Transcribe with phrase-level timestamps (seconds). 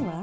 [0.00, 0.22] Olá,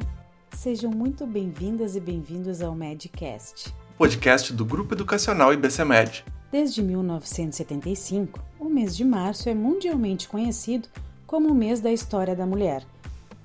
[0.56, 6.26] sejam muito bem-vindas e bem-vindos ao Medcast, podcast do Grupo Educacional IBCMed.
[6.52, 10.90] Desde 1975, o mês de março é mundialmente conhecido
[11.28, 12.84] como o mês da história da mulher,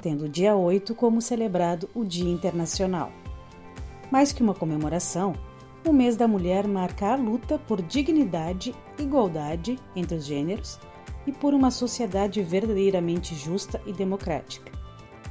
[0.00, 3.12] tendo o dia 8 como celebrado o Dia Internacional.
[4.11, 5.35] Mais que uma comemoração,
[5.86, 10.80] o mês da mulher marca a luta por dignidade, igualdade entre os gêneros
[11.26, 14.82] e por uma sociedade verdadeiramente justa e democrática.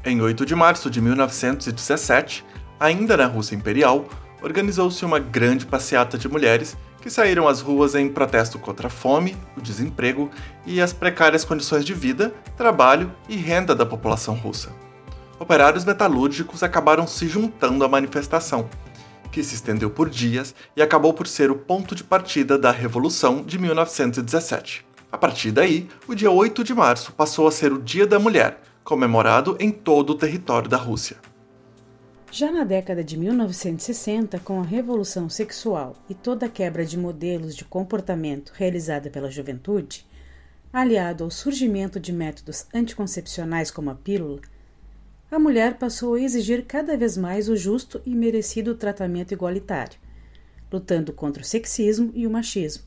[0.04, 2.44] Em 8 de março de 1917,
[2.80, 4.08] ainda na Rússia Imperial,
[4.42, 9.38] organizou-se uma grande passeata de mulheres que saíram às ruas em protesto contra a fome,
[9.56, 10.32] o desemprego
[10.66, 14.72] e as precárias condições de vida, trabalho e renda da população russa.
[15.40, 18.68] Operários metalúrgicos acabaram se juntando à manifestação,
[19.32, 23.44] que se estendeu por dias e acabou por ser o ponto de partida da Revolução
[23.44, 24.84] de 1917.
[25.12, 28.62] A partir daí, o dia 8 de março passou a ser o Dia da Mulher,
[28.84, 31.18] comemorado em todo o território da Rússia.
[32.32, 37.56] Já na década de 1960, com a revolução sexual e toda a quebra de modelos
[37.56, 40.06] de comportamento realizada pela juventude,
[40.72, 44.40] aliado ao surgimento de métodos anticoncepcionais como a pílula,
[45.30, 50.00] a mulher passou a exigir cada vez mais o justo e merecido tratamento igualitário,
[50.72, 52.84] lutando contra o sexismo e o machismo,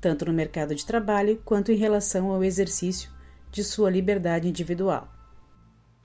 [0.00, 3.10] tanto no mercado de trabalho quanto em relação ao exercício
[3.50, 5.15] de sua liberdade individual.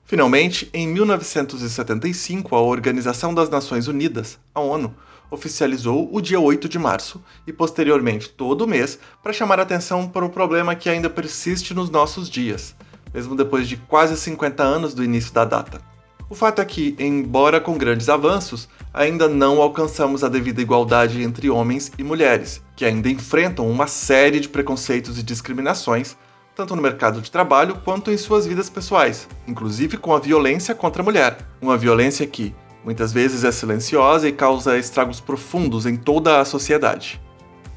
[0.05, 4.93] Finalmente, em 1975, a Organização das Nações Unidas, a ONU,
[5.31, 10.25] oficializou o dia 8 de março e posteriormente todo o mês para chamar atenção para
[10.25, 12.75] um problema que ainda persiste nos nossos dias,
[13.13, 15.81] mesmo depois de quase 50 anos do início da data.
[16.29, 21.49] O fato é que, embora com grandes avanços, ainda não alcançamos a devida igualdade entre
[21.49, 26.15] homens e mulheres, que ainda enfrentam uma série de preconceitos e discriminações
[26.55, 31.01] tanto no mercado de trabalho quanto em suas vidas pessoais, inclusive com a violência contra
[31.01, 31.37] a mulher.
[31.61, 37.21] Uma violência que, muitas vezes, é silenciosa e causa estragos profundos em toda a sociedade.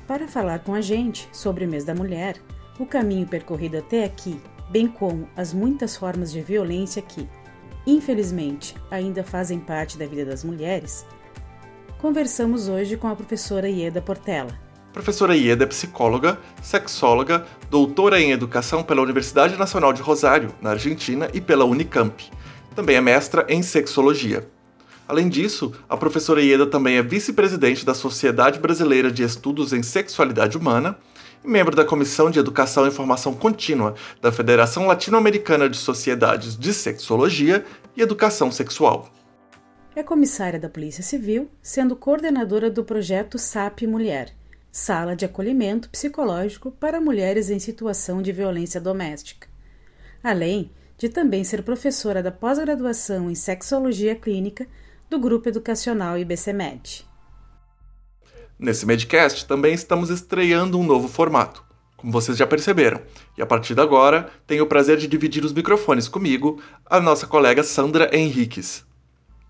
[0.07, 2.37] Para falar com a gente sobre o mês da mulher,
[2.79, 7.29] o caminho percorrido até aqui, bem como as muitas formas de violência que,
[7.87, 11.07] infelizmente, ainda fazem parte da vida das mulheres,
[11.99, 14.64] conversamos hoje com a professora Ieda Portela
[14.95, 21.29] Professora Ieda é psicóloga, sexóloga, doutora em educação pela Universidade Nacional de Rosário, na Argentina,
[21.35, 22.31] e pela Unicamp.
[22.77, 24.49] Também é mestra em sexologia.
[25.09, 30.57] Além disso, a professora Ieda também é vice-presidente da Sociedade Brasileira de Estudos em Sexualidade
[30.57, 30.97] Humana
[31.45, 36.73] e membro da Comissão de Educação e Formação Contínua da Federação Latino-Americana de Sociedades de
[36.73, 37.65] Sexologia
[37.97, 39.11] e Educação Sexual.
[39.97, 44.37] É comissária da Polícia Civil, sendo coordenadora do projeto SAP Mulher
[44.77, 49.47] Sala de Acolhimento Psicológico para Mulheres em Situação de Violência Doméstica,
[50.21, 50.69] além
[50.99, 54.67] de também ser professora da pós-graduação em Sexologia Clínica
[55.09, 57.09] do Grupo Educacional IBCMed.
[58.59, 61.65] Nesse Medcast também estamos estreando um novo formato,
[61.97, 63.01] como vocês já perceberam,
[63.39, 67.29] e a partir de agora tenho o prazer de dividir os microfones comigo, a nossa
[67.29, 68.85] colega Sandra Henriques.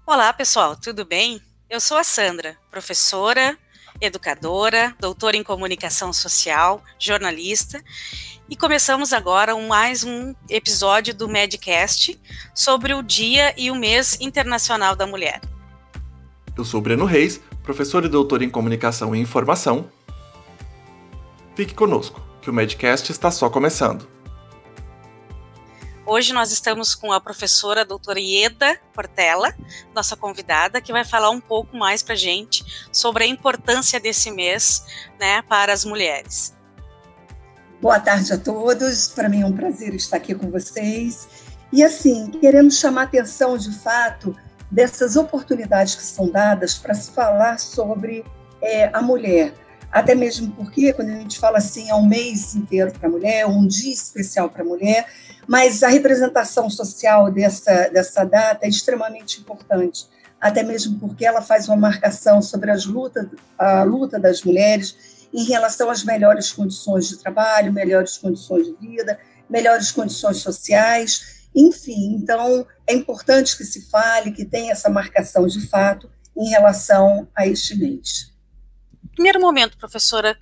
[0.06, 1.40] Olá pessoal, tudo bem?
[1.70, 3.56] Eu sou a Sandra, professora,
[4.00, 7.82] educadora, doutora em comunicação social, jornalista.
[8.48, 12.20] E começamos agora mais um episódio do Medcast
[12.54, 15.40] sobre o Dia e o Mês Internacional da Mulher.
[16.56, 19.90] Eu sou Breno Reis, professor e doutor em comunicação e informação.
[21.54, 24.13] Fique conosco, que o Medcast está só começando.
[26.06, 29.54] Hoje nós estamos com a professora a doutora Ieda Portela,
[29.94, 34.30] nossa convidada, que vai falar um pouco mais para a gente sobre a importância desse
[34.30, 34.84] mês
[35.18, 36.54] né, para as mulheres.
[37.80, 41.26] Boa tarde a todos, para mim é um prazer estar aqui com vocês.
[41.72, 44.36] E assim, queremos chamar atenção de fato
[44.70, 48.26] dessas oportunidades que são dadas para se falar sobre
[48.60, 49.54] é, a mulher.
[49.94, 53.46] Até mesmo porque, quando a gente fala assim, é um mês inteiro para a mulher,
[53.46, 55.06] um dia especial para a mulher,
[55.46, 60.06] mas a representação social dessa, dessa data é extremamente importante,
[60.40, 62.84] até mesmo porque ela faz uma marcação sobre as
[63.58, 69.18] a luta das mulheres em relação às melhores condições de trabalho, melhores condições de vida,
[69.50, 72.14] melhores condições sociais, enfim.
[72.14, 77.46] Então, é importante que se fale, que tenha essa marcação de fato em relação a
[77.46, 78.32] este mês.
[79.12, 80.36] Primeiro momento, professora,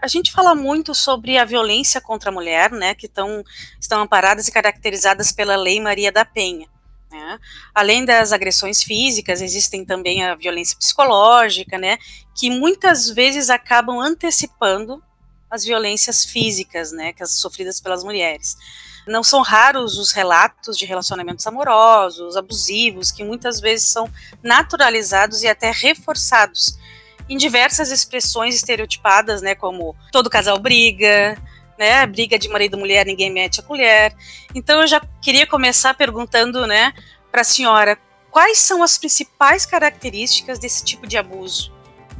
[0.00, 3.44] a gente fala muito sobre a violência contra a mulher, né, que tão,
[3.78, 6.66] estão amparadas e caracterizadas pela Lei Maria da Penha.
[7.10, 7.38] Né?
[7.74, 11.98] Além das agressões físicas, existem também a violência psicológica, né,
[12.34, 15.02] que muitas vezes acabam antecipando
[15.50, 18.56] as violências físicas, né, que as sofridas pelas mulheres.
[19.06, 24.10] Não são raros os relatos de relacionamentos amorosos, abusivos, que muitas vezes são
[24.42, 26.78] naturalizados e até reforçados
[27.28, 31.36] em diversas expressões estereotipadas, né, como todo casal briga,
[31.78, 34.14] né, briga de marido e mulher, ninguém mete a colher.
[34.54, 36.92] Então eu já queria começar perguntando, né,
[37.30, 37.98] para a senhora,
[38.30, 41.72] quais são as principais características desse tipo de abuso?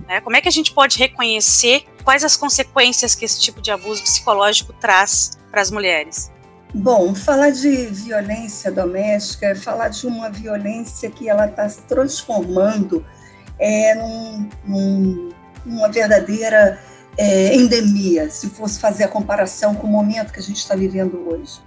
[0.06, 0.20] Né?
[0.20, 4.02] Como é que a gente pode reconhecer quais as consequências que esse tipo de abuso
[4.02, 6.30] psicológico traz para as mulheres?
[6.72, 13.04] Bom, falar de violência doméstica é falar de uma violência que ela está se transformando
[13.58, 15.32] é, num, num,
[15.64, 16.78] numa verdadeira
[17.16, 21.28] é, endemia, se fosse fazer a comparação com o momento que a gente está vivendo
[21.28, 21.60] hoje.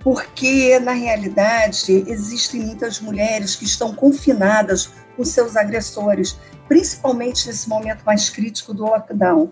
[0.00, 6.36] Porque, na realidade, existem muitas mulheres que estão confinadas com seus agressores,
[6.68, 9.50] principalmente nesse momento mais crítico do lockdown.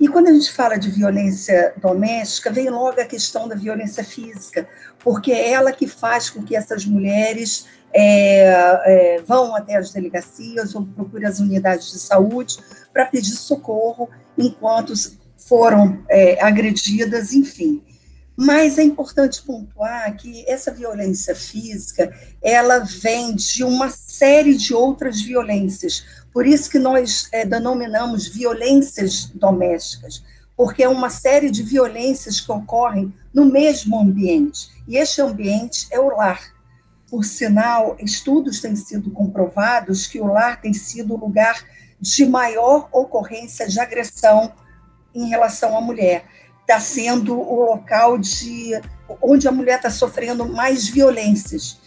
[0.00, 4.66] E quando a gente fala de violência doméstica, vem logo a questão da violência física,
[4.98, 8.44] porque é ela que faz com que essas mulheres é,
[8.86, 12.58] é, vão até as delegacias ou procuram as unidades de saúde
[12.92, 14.92] para pedir socorro enquanto
[15.36, 17.82] foram é, agredidas, enfim.
[18.34, 25.20] Mas é importante pontuar que essa violência física, ela vem de uma série de outras
[25.20, 26.04] violências.
[26.32, 30.24] Por isso que nós é, denominamos violências domésticas,
[30.56, 34.70] porque é uma série de violências que ocorrem no mesmo ambiente.
[34.88, 36.40] E este ambiente é o lar.
[37.12, 41.62] Por sinal, estudos têm sido comprovados que o lar tem sido o lugar
[42.00, 44.50] de maior ocorrência de agressão
[45.14, 46.24] em relação à mulher.
[46.62, 48.80] Está sendo o local de
[49.20, 51.78] onde a mulher está sofrendo mais violências.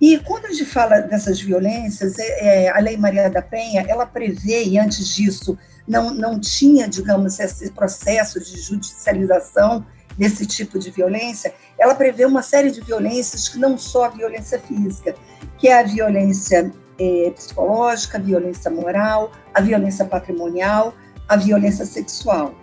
[0.00, 4.04] E quando a gente fala dessas violências, é, é, a Lei Maria da Penha, ela
[4.04, 5.56] prevê, e antes disso
[5.86, 12.42] não, não tinha, digamos, esse processo de judicialização desse tipo de violência, ela prevê uma
[12.42, 15.14] série de violências que não só a violência física,
[15.58, 20.94] que é a violência é, psicológica, a violência moral, a violência patrimonial,
[21.28, 22.54] a violência sexual.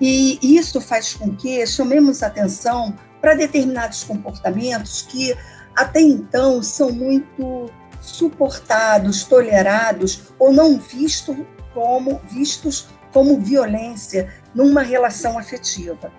[0.00, 5.36] E isso faz com que chamemos atenção para determinados comportamentos que
[5.74, 11.36] até então são muito suportados, tolerados ou não vistos
[11.74, 16.12] como vistos como violência numa relação afetiva.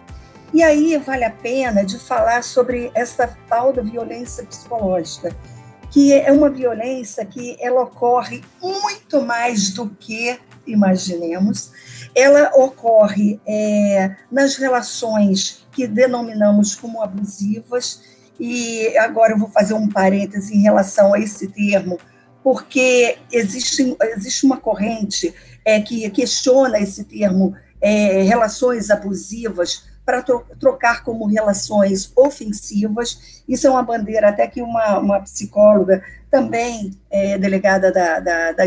[0.54, 5.36] E aí vale a pena de falar sobre essa tal da violência psicológica,
[5.92, 11.72] que é uma violência que ela ocorre muito mais do que imaginemos.
[12.16, 18.02] Ela ocorre é, nas relações que denominamos como abusivas,
[18.40, 22.00] e agora eu vou fazer um parêntese em relação a esse termo,
[22.44, 30.24] porque existe, existe uma corrente é, que questiona esse termo é, relações abusivas para
[30.60, 33.44] trocar como relações ofensivas.
[33.48, 38.64] Isso é uma bandeira até que uma, uma psicóloga, também é, delegada da, da, da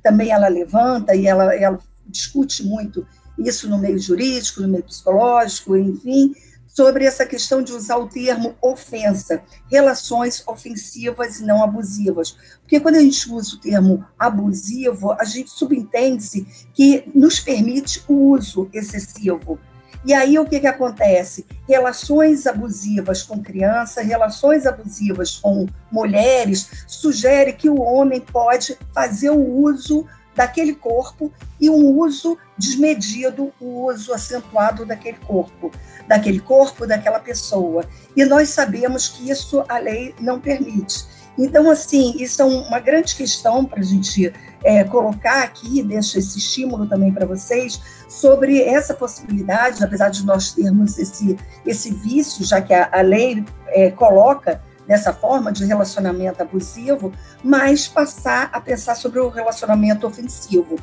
[0.00, 3.04] também ela levanta e ela, ela discute muito
[3.36, 6.32] isso no meio jurídico, no meio psicológico, enfim,
[6.68, 12.36] sobre essa questão de usar o termo ofensa, relações ofensivas e não abusivas.
[12.60, 18.30] Porque quando a gente usa o termo abusivo, a gente subentende que nos permite o
[18.30, 19.58] uso excessivo.
[20.06, 21.44] E aí o que, que acontece?
[21.68, 29.60] Relações abusivas com criança, relações abusivas com mulheres, sugere que o homem pode fazer o
[29.62, 35.72] uso daquele corpo e um uso desmedido, o uso acentuado daquele corpo,
[36.06, 37.84] daquele corpo, daquela pessoa.
[38.14, 41.04] E nós sabemos que isso a lei não permite.
[41.38, 44.32] Então, assim, isso é uma grande questão para a gente
[44.64, 50.52] é, colocar aqui, deixo esse estímulo também para vocês, sobre essa possibilidade, apesar de nós
[50.52, 56.42] termos esse, esse vício, já que a, a lei é, coloca dessa forma de relacionamento
[56.42, 57.12] abusivo,
[57.42, 60.78] mas passar a pensar sobre o relacionamento ofensivo.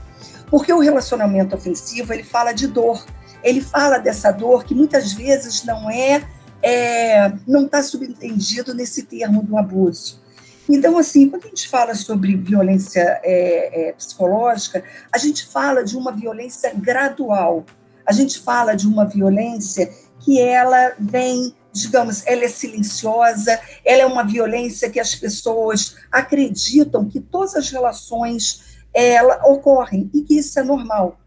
[0.49, 3.03] Porque o relacionamento ofensivo, ele fala de dor,
[3.43, 6.23] ele fala dessa dor que muitas vezes não é,
[6.61, 10.22] é não está subentendido nesse termo do abuso.
[10.69, 15.97] Então, assim, quando a gente fala sobre violência é, é, psicológica, a gente fala de
[15.97, 17.65] uma violência gradual.
[18.05, 24.05] A gente fala de uma violência que ela vem, digamos, ela é silenciosa, ela é
[24.05, 28.61] uma violência que as pessoas acreditam que todas as relações
[28.93, 31.17] ela, ocorrem e que isso é normal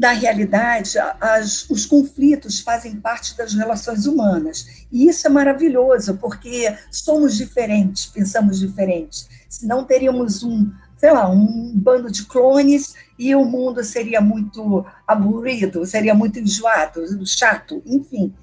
[0.00, 4.86] na realidade, as, os conflitos fazem parte das relações humanas.
[4.90, 9.28] E isso é maravilhoso, porque somos diferentes, pensamos diferentes.
[9.46, 15.86] Senão teríamos um sei lá, um bando de clones e o mundo seria muito aburrido,
[15.86, 18.34] seria muito enjoado, chato, enfim.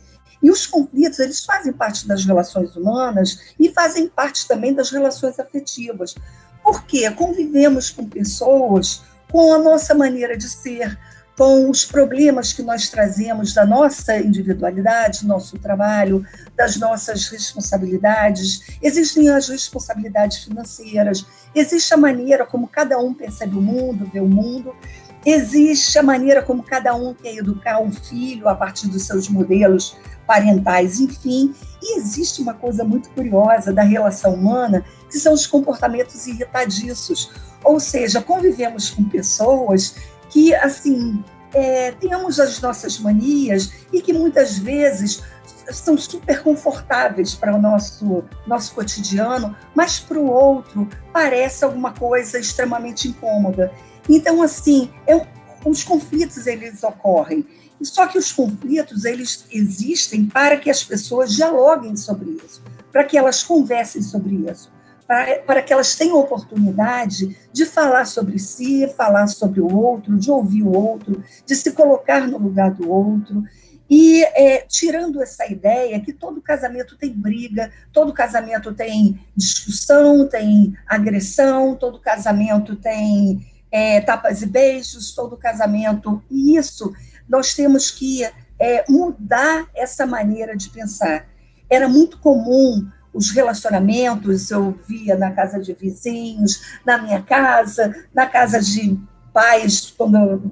[0.41, 5.39] E os conflitos, eles fazem parte das relações humanas e fazem parte também das relações
[5.39, 6.15] afetivas.
[6.63, 10.97] Porque convivemos com pessoas com a nossa maneira de ser,
[11.37, 16.25] com os problemas que nós trazemos da nossa individualidade, nosso trabalho,
[16.55, 18.63] das nossas responsabilidades.
[18.81, 24.27] Existem as responsabilidades financeiras, existe a maneira como cada um percebe o mundo, vê o
[24.27, 24.75] mundo,
[25.23, 29.95] existe a maneira como cada um quer educar um filho a partir dos seus modelos
[30.25, 31.53] parentais, enfim.
[31.81, 37.31] E existe uma coisa muito curiosa da relação humana, que são os comportamentos irritadiços.
[37.63, 39.95] Ou seja, convivemos com pessoas
[40.37, 45.23] que, assim, é, tenhamos as nossas manias e que muitas vezes
[45.71, 52.37] são super confortáveis para o nosso, nosso cotidiano, mas para o outro parece alguma coisa
[52.37, 53.71] extremamente incômoda.
[54.07, 55.25] Então, assim, é,
[55.65, 57.43] os conflitos eles ocorrem.
[57.81, 63.17] Só que os conflitos eles existem para que as pessoas dialoguem sobre isso, para que
[63.17, 64.76] elas conversem sobre isso
[65.07, 70.63] para, que elas tenham oportunidade de falar sobre si, falar sobre o outro, de ouvir
[70.63, 73.43] o outro, de se colocar no lugar do outro.
[73.89, 80.75] E é, tirando essa ideia que todo casamento tem briga, todo casamento tem discussão, tem
[80.85, 86.21] agressão, todo casamento tem é, tapas e beijos, todo casamento.
[86.29, 86.93] E isso
[87.29, 88.25] nós temos que
[88.59, 91.25] é, mudar essa maneira de pensar.
[91.69, 92.85] Era muito comum
[93.17, 98.95] os relacionamentos eu via na casa de vizinhos, na minha casa, na casa de
[99.33, 99.93] pais,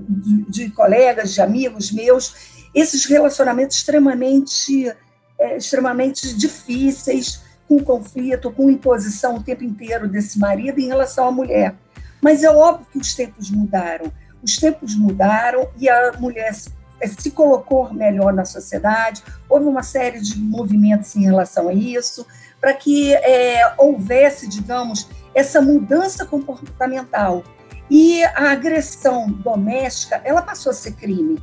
[0.10, 4.91] de, de colegas, de amigos meus, esses relacionamentos extremamente,
[5.39, 11.31] é, extremamente difíceis, com conflito, com imposição o tempo inteiro desse marido em relação à
[11.31, 11.75] mulher.
[12.19, 14.12] Mas é óbvio que os tempos mudaram.
[14.41, 20.38] Os tempos mudaram e a mulher se colocou melhor na sociedade, houve uma série de
[20.39, 22.25] movimentos em relação a isso,
[22.65, 27.43] para que é, houvesse, digamos, essa mudança comportamental.
[27.91, 31.38] E a agressão doméstica, ela passou a ser crime.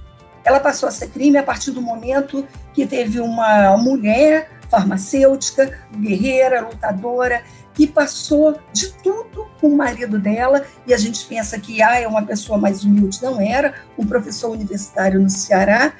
[0.44, 6.60] Ela passou a ser crime a partir do momento que teve uma mulher farmacêutica, guerreira,
[6.60, 12.00] lutadora, que passou de tudo com o marido dela, e a gente pensa que ah,
[12.00, 15.92] é uma pessoa mais humilde, não era, um professor universitário no Ceará,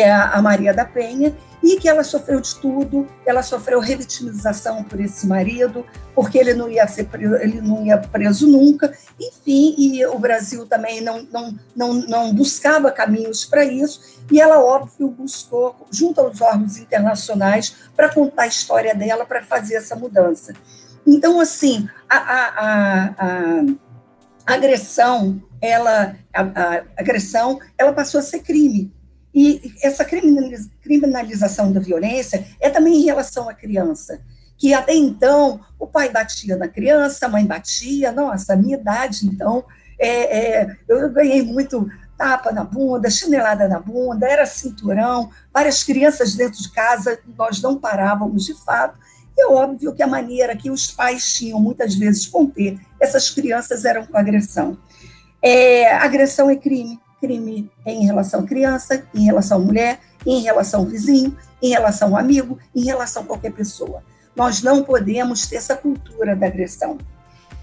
[0.00, 4.82] que é a Maria da Penha, e que ela sofreu de tudo, ela sofreu revitimização
[4.82, 8.90] por esse marido, porque ele não ia ser preso, ele não ia preso nunca,
[9.20, 14.58] enfim, e o Brasil também não, não, não, não buscava caminhos para isso, e ela,
[14.58, 20.54] óbvio, buscou, junto aos órgãos internacionais, para contar a história dela, para fazer essa mudança.
[21.06, 23.64] Então, assim, a, a, a,
[24.46, 28.90] a agressão, ela, a, agressão, ela passou a ser crime,
[29.34, 34.20] e essa criminalização da violência é também em relação à criança,
[34.58, 39.26] que até então o pai batia na criança, a mãe batia, nossa, a minha idade,
[39.26, 39.64] então,
[39.98, 46.34] é, é, eu ganhei muito tapa na bunda, chinelada na bunda, era cinturão, várias crianças
[46.34, 48.98] dentro de casa, nós não parávamos de fato,
[49.36, 53.30] e é óbvio que a maneira que os pais tinham, muitas vezes, de conter essas
[53.30, 54.76] crianças eram com agressão.
[55.42, 60.80] É, agressão é crime, crime em relação à criança, em relação à mulher, em relação
[60.80, 64.02] ao vizinho, em relação ao amigo, em relação a qualquer pessoa.
[64.34, 66.98] Nós não podemos ter essa cultura da agressão.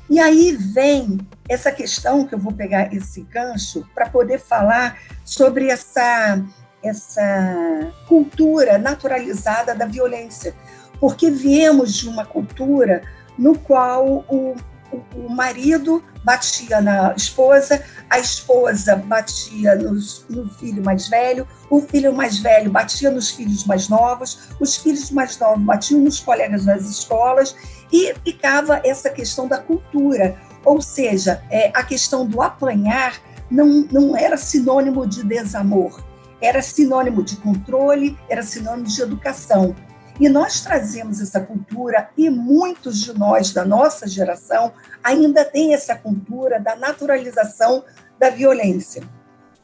[0.10, 1.18] E aí vem
[1.50, 6.42] essa questão que eu vou pegar esse gancho para poder falar sobre essa
[6.84, 10.56] essa cultura naturalizada da violência,
[11.00, 13.02] porque viemos de uma cultura
[13.38, 14.56] no qual o
[14.92, 22.14] o, marido batia na esposa, a esposa batia nos, no filho mais velho, o filho
[22.14, 26.86] mais velho batia nos filhos mais novos, os filhos mais novos batiam nos colegas das
[26.86, 27.56] escolas,
[27.92, 34.18] e ficava essa questão da cultura, ou seja, é, a questão do apanhar não, não
[34.18, 36.04] era sinônimo de desamor,
[36.42, 39.76] era sinônimo de controle, era sinônimo de educação.
[40.20, 45.96] E nós trazemos essa cultura, e muitos de nós, da nossa geração, ainda têm essa
[45.96, 47.84] cultura da naturalização
[48.20, 49.04] da violência.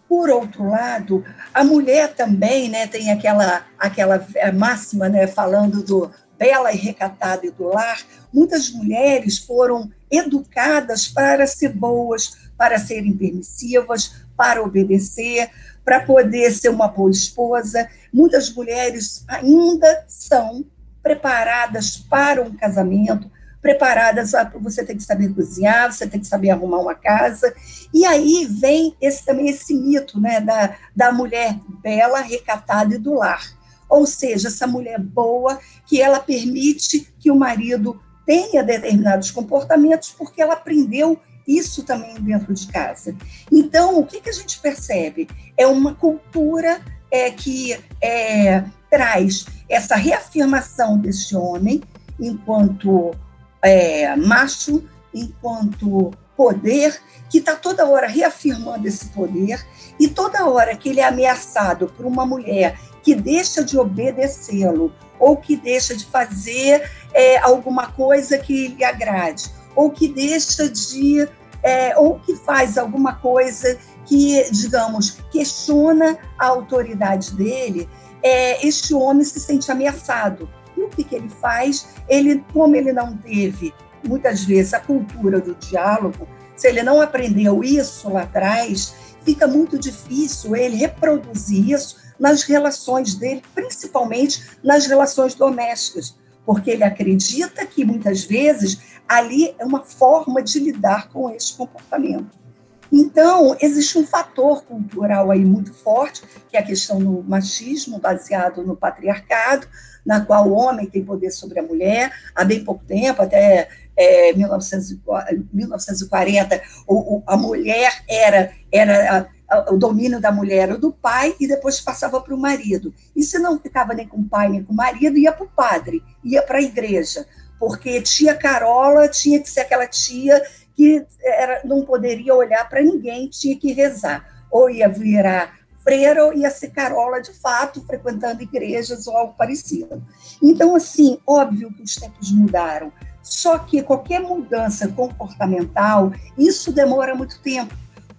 [0.08, 6.72] Por outro lado, a mulher também né, tem aquela, aquela máxima né, falando do bela
[6.72, 8.00] e recatada e do lar.
[8.32, 15.50] Muitas mulheres foram educadas para ser boas, para serem permissivas, para obedecer,
[15.84, 17.88] para poder ser uma boa esposa.
[18.12, 20.66] Muitas mulheres ainda são
[21.02, 23.30] preparadas para um casamento,
[23.62, 27.54] preparadas, você tem que saber cozinhar, você tem que saber arrumar uma casa.
[27.94, 33.14] E aí vem esse, também esse mito né, da, da mulher bela, recatada e do
[33.14, 33.42] lar.
[33.90, 40.42] Ou seja, essa mulher boa que ela permite que o marido tenha determinados comportamentos porque
[40.42, 43.16] ela aprendeu isso também dentro de casa.
[43.52, 45.28] Então, o que, que a gente percebe?
[45.58, 46.82] É uma cultura
[47.12, 51.82] é, que é, traz essa reafirmação desse homem
[52.20, 53.16] enquanto
[53.62, 54.84] é, macho,
[55.14, 59.66] enquanto poder, que está toda hora reafirmando esse poder,
[60.00, 65.38] e toda hora que ele é ameaçado por uma mulher que deixa de obedecê-lo, ou
[65.38, 71.28] que deixa de fazer é, alguma coisa que lhe agrade, ou que deixa de.
[71.62, 77.88] É, ou que faz alguma coisa que, digamos, questiona a autoridade dele,
[78.22, 80.50] é, este homem se sente ameaçado.
[80.76, 81.88] E o que, que ele faz?
[82.10, 83.74] Ele, como ele não teve,
[84.06, 89.78] muitas vezes, a cultura do diálogo, se ele não aprendeu isso lá atrás, fica muito
[89.80, 97.86] difícil ele reproduzir isso nas relações dele, principalmente nas relações domésticas, porque ele acredita que
[97.86, 102.44] muitas vezes ali é uma forma de lidar com esse comportamento.
[102.92, 108.64] Então, existe um fator cultural aí muito forte, que é a questão do machismo baseado
[108.64, 109.68] no patriarcado,
[110.06, 112.14] na qual o homem tem poder sobre a mulher.
[112.36, 119.28] Há bem pouco tempo, até é, 1940, o, o, a mulher era, era
[119.70, 122.94] o domínio da mulher era do pai e depois passava para o marido.
[123.16, 125.50] E se não ficava nem com o pai nem com o marido, ia para o
[125.50, 127.26] padre, ia para a igreja,
[127.60, 130.44] porque tia Carola tinha que ser aquela tia
[130.76, 134.28] que era, não poderia olhar para ninguém, tinha que rezar.
[134.52, 140.02] Ou ia virar freira ou ia ser Carola de fato, frequentando igrejas ou algo parecido.
[140.42, 142.92] Então, assim, óbvio que os tempos mudaram.
[143.22, 147.74] Só que qualquer mudança comportamental, isso demora muito tempo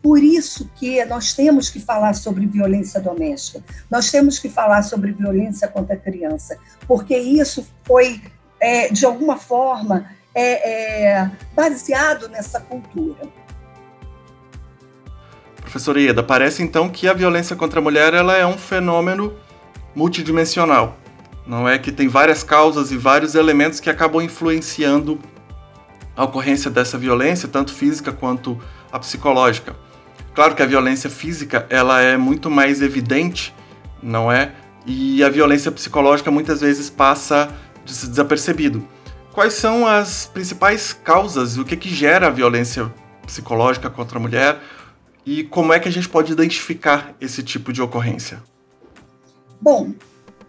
[0.04, 5.12] por isso que nós temos que falar sobre violência doméstica, nós temos que falar sobre
[5.12, 8.20] violência contra a criança, porque isso foi,
[8.60, 13.26] é, de alguma forma, é, é, baseado nessa cultura.
[15.62, 19.32] Professora Ieda, parece então que a violência contra a mulher ela é um fenômeno
[19.94, 20.98] multidimensional.
[21.46, 25.18] Não é que tem várias causas e vários elementos que acabam influenciando
[26.14, 28.60] a ocorrência dessa violência, tanto física quanto
[28.92, 29.82] a psicológica.
[30.34, 33.54] Claro que a violência física ela é muito mais evidente,
[34.02, 34.52] não é?
[34.84, 38.86] E a violência psicológica muitas vezes passa desapercebido.
[39.32, 42.92] Quais são as principais causas, o que, que gera a violência
[43.24, 44.60] psicológica contra a mulher
[45.24, 48.42] e como é que a gente pode identificar esse tipo de ocorrência?
[49.60, 49.92] Bom,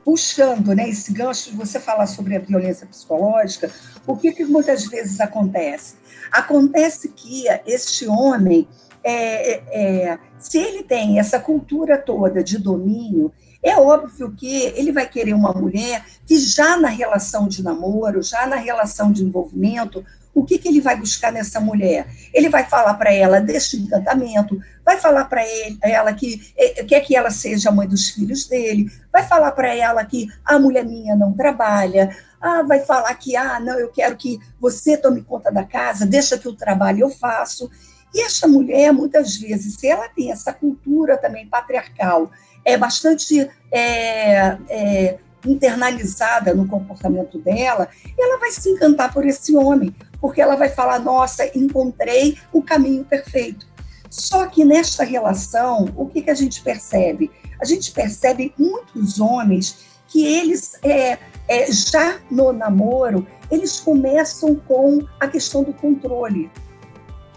[0.04, 3.72] puxando né, esse gancho de você falar sobre a violência psicológica,
[4.06, 5.96] o que, que muitas vezes acontece?
[6.32, 8.68] Acontece que este homem
[9.06, 14.92] é, é, é, se ele tem essa cultura toda de domínio, é óbvio que ele
[14.92, 20.04] vai querer uma mulher que já na relação de namoro, já na relação de envolvimento,
[20.34, 22.08] o que, que ele vai buscar nessa mulher?
[22.34, 25.42] Ele vai falar para ela deste encantamento, vai falar para
[25.82, 29.74] ela que é, quer que ela seja a mãe dos filhos dele, vai falar para
[29.74, 34.18] ela que a mulher minha não trabalha, ah, vai falar que ah, não, eu quero
[34.18, 37.70] que você tome conta da casa, deixa que o trabalho eu faço.
[38.16, 42.32] E essa mulher, muitas vezes, se ela tem essa cultura também patriarcal,
[42.64, 49.94] é bastante é, é, internalizada no comportamento dela, ela vai se encantar por esse homem,
[50.22, 53.68] porque ela vai falar: nossa, encontrei o caminho perfeito.
[54.10, 57.30] Só que nesta relação, o que, que a gente percebe?
[57.62, 59.76] A gente percebe muitos homens
[60.08, 61.18] que eles, é,
[61.50, 66.50] é, já no namoro, eles começam com a questão do controle.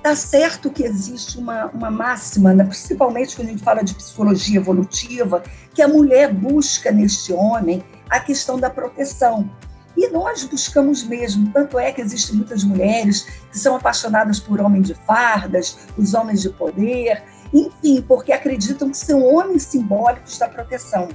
[0.03, 4.59] Tá certo que existe uma, uma máxima, né, principalmente quando a gente fala de psicologia
[4.59, 5.43] evolutiva,
[5.75, 9.51] que a mulher busca neste homem a questão da proteção.
[9.97, 14.87] E nós buscamos mesmo, tanto é que existem muitas mulheres que são apaixonadas por homens
[14.87, 21.09] de fardas, os homens de poder, enfim, porque acreditam que são homens simbólicos da proteção.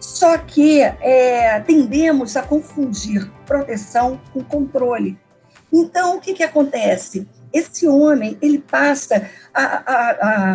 [0.00, 5.16] Só que é, tendemos a confundir proteção com controle.
[5.72, 7.28] Então, o que, que acontece?
[7.52, 10.10] Esse homem ele passa a, a,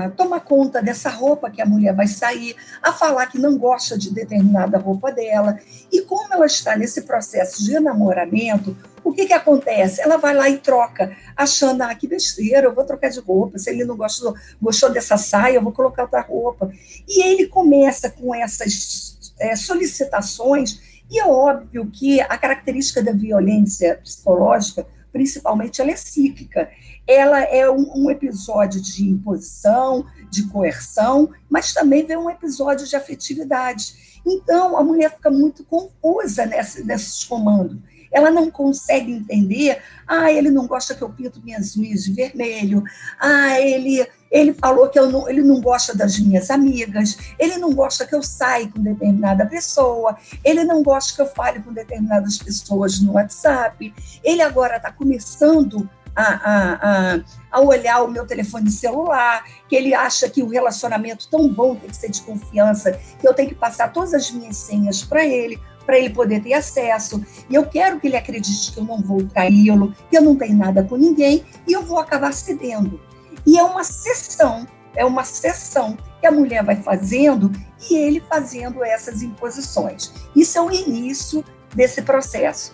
[0.06, 3.98] a, tomar conta dessa roupa que a mulher vai sair, a falar que não gosta
[3.98, 5.58] de determinada roupa dela.
[5.92, 10.02] E como ela está nesse processo de enamoramento, o que, que acontece?
[10.02, 13.58] Ela vai lá e troca, achando, ah, que besteira, eu vou trocar de roupa.
[13.58, 16.72] Se ele não gostou, gostou dessa saia, eu vou colocar outra roupa.
[17.08, 20.80] E ele começa com essas é, solicitações,
[21.12, 26.70] e é óbvio que a característica da violência psicológica principalmente, ela é cíclica.
[27.08, 32.96] Ela é um, um episódio de imposição, de coerção, mas também vem um episódio de
[32.96, 34.22] afetividade.
[34.26, 37.80] Então, a mulher fica muito confusa nessa, nesses comandos
[38.14, 39.82] ela não consegue entender.
[40.08, 42.84] Ah, ele não gosta que eu pinto minhas unhas de vermelho.
[43.20, 47.72] Ah, ele ele falou que eu não, ele não gosta das minhas amigas, ele não
[47.72, 52.40] gosta que eu saia com determinada pessoa, ele não gosta que eu fale com determinadas
[52.40, 53.94] pessoas no WhatsApp.
[54.24, 57.20] Ele agora está começando a, a, a,
[57.52, 61.90] a, olhar o meu telefone celular, que ele acha que o relacionamento tão bom tem
[61.90, 65.60] que ser de confiança, que eu tenho que passar todas as minhas senhas para ele
[65.86, 67.24] para ele poder ter acesso.
[67.50, 70.58] E eu quero que ele acredite que eu não vou traí-lo, que eu não tenho
[70.58, 73.00] nada com ninguém, e eu vou acabar cedendo.
[73.46, 77.52] E é uma sessão, é uma sessão que a mulher vai fazendo
[77.90, 80.14] e ele fazendo essas imposições.
[80.36, 81.44] Isso é o início
[81.76, 82.72] desse processo.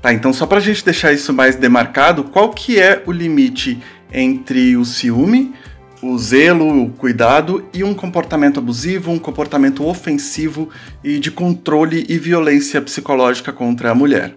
[0.00, 3.82] Tá, então só para a gente deixar isso mais demarcado, qual que é o limite
[4.12, 5.54] entre o ciúme,
[6.02, 10.68] o zelo, o cuidado e um comportamento abusivo, um comportamento ofensivo
[11.02, 14.36] e de controle e violência psicológica contra a mulher?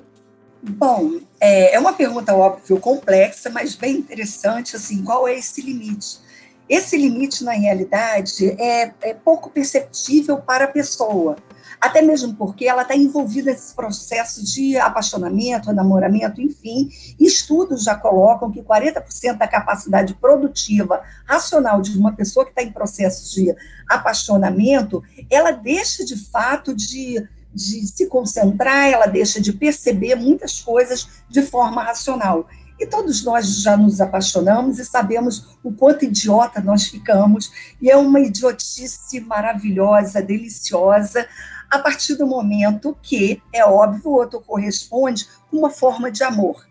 [0.61, 4.75] Bom, é, é uma pergunta óbvio complexa, mas bem interessante.
[4.75, 6.19] Assim, qual é esse limite?
[6.67, 11.37] Esse limite, na realidade, é, é pouco perceptível para a pessoa
[11.79, 16.89] até mesmo porque ela está envolvida nesse processo de apaixonamento, namoramento, enfim.
[17.19, 22.71] Estudos já colocam que 40% da capacidade produtiva racional de uma pessoa que está em
[22.71, 23.55] processo de
[23.87, 31.07] apaixonamento, ela deixa de fato de, de se concentrar, ela deixa de perceber muitas coisas
[31.29, 32.45] de forma racional.
[32.77, 37.97] E todos nós já nos apaixonamos e sabemos o quanto idiota nós ficamos, e é
[37.97, 41.27] uma idiotice maravilhosa, deliciosa,
[41.69, 46.67] a partir do momento que, é óbvio, o outro corresponde com uma forma de amor.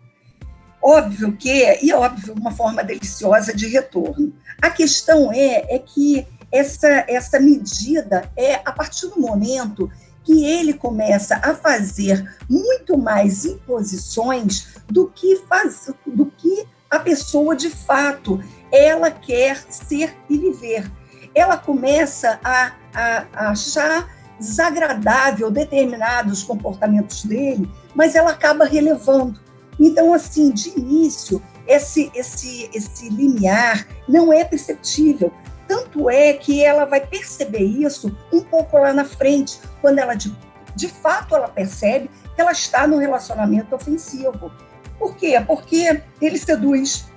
[0.81, 4.33] Óbvio que, e óbvio, uma forma deliciosa de retorno.
[4.61, 9.89] A questão é, é que essa, essa medida é a partir do momento
[10.23, 17.55] que ele começa a fazer muito mais imposições do que faz, do que a pessoa
[17.55, 20.89] de fato ela quer ser e viver.
[21.33, 29.39] Ela começa a, a, a achar desagradável determinados comportamentos dele, mas ela acaba relevando.
[29.79, 35.31] Então, assim, de início, esse, esse, esse limiar não é perceptível.
[35.67, 40.35] Tanto é que ela vai perceber isso um pouco lá na frente, quando ela, de,
[40.75, 44.51] de fato, ela percebe que ela está no relacionamento ofensivo.
[44.97, 45.41] Por quê?
[45.45, 47.08] Porque ele seduz,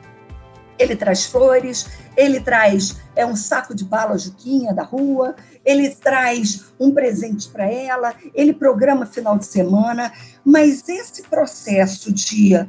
[0.82, 6.64] ele traz flores, ele traz é um saco de bala Juquinha da rua, ele traz
[6.78, 10.12] um presente para ela, ele programa final de semana,
[10.44, 12.66] mas esse processo de é,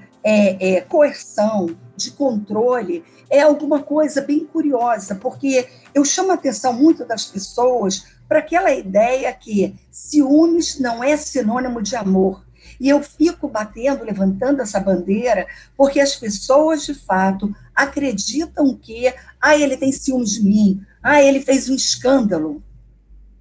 [0.75, 7.05] é, coerção, de controle, é alguma coisa bem curiosa, porque eu chamo a atenção muito
[7.05, 12.43] das pessoas para aquela ideia que ciúmes não é sinônimo de amor.
[12.83, 19.07] E eu fico batendo, levantando essa bandeira, porque as pessoas, de fato, acreditam que,
[19.39, 22.61] ah, ele tem ciúmes de mim, ah, ele fez um escândalo.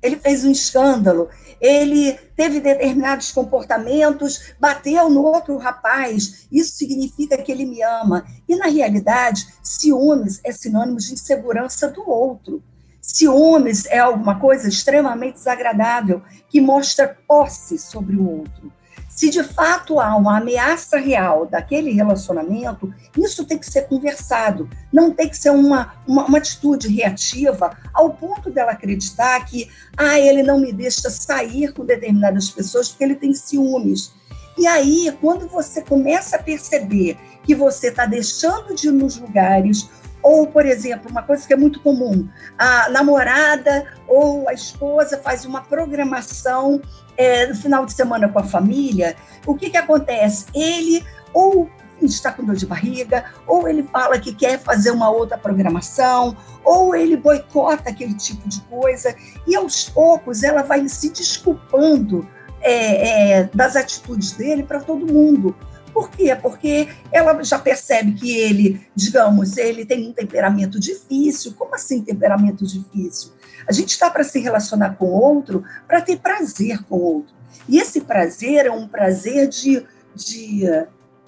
[0.01, 1.29] Ele fez um escândalo,
[1.61, 8.25] ele teve determinados comportamentos, bateu no outro rapaz, isso significa que ele me ama.
[8.49, 12.63] E, na realidade, ciúmes é sinônimo de insegurança do outro.
[13.01, 18.73] Ciúmes é alguma coisa extremamente desagradável, que mostra posse sobre o outro.
[19.15, 25.11] Se de fato há uma ameaça real daquele relacionamento, isso tem que ser conversado, não
[25.13, 30.43] tem que ser uma, uma, uma, atitude reativa ao ponto dela acreditar que ah, ele
[30.43, 34.13] não me deixa sair com determinadas pessoas porque ele tem ciúmes.
[34.57, 39.91] E aí, quando você começa a perceber que você está deixando de ir nos lugares
[40.23, 45.45] ou, por exemplo, uma coisa que é muito comum, a namorada ou a esposa faz
[45.45, 46.81] uma programação
[47.17, 50.47] é, no final de semana com a família, o que, que acontece?
[50.55, 51.71] Ele ou
[52.01, 56.95] está com dor de barriga, ou ele fala que quer fazer uma outra programação, ou
[56.95, 59.15] ele boicota aquele tipo de coisa,
[59.47, 62.29] e aos poucos ela vai se desculpando
[62.61, 65.55] é, é, das atitudes dele para todo mundo.
[65.93, 66.35] Por quê?
[66.35, 71.55] Porque ela já percebe que ele, digamos, ele tem um temperamento difícil.
[71.55, 73.33] Como assim temperamento difícil?
[73.69, 77.35] A gente está para se relacionar com o outro para ter prazer com o outro.
[77.69, 80.63] E esse prazer é um prazer de, de,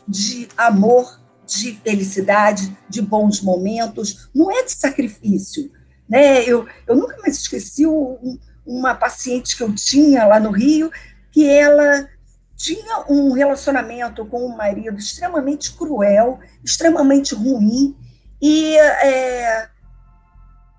[0.09, 5.71] de amor, de felicidade, de bons momentos, não é de sacrifício.
[6.09, 6.43] Né?
[6.45, 10.91] Eu, eu nunca mais esqueci um, uma paciente que eu tinha lá no Rio,
[11.31, 12.09] que ela
[12.57, 17.97] tinha um relacionamento com um marido extremamente cruel, extremamente ruim,
[18.41, 19.69] e é,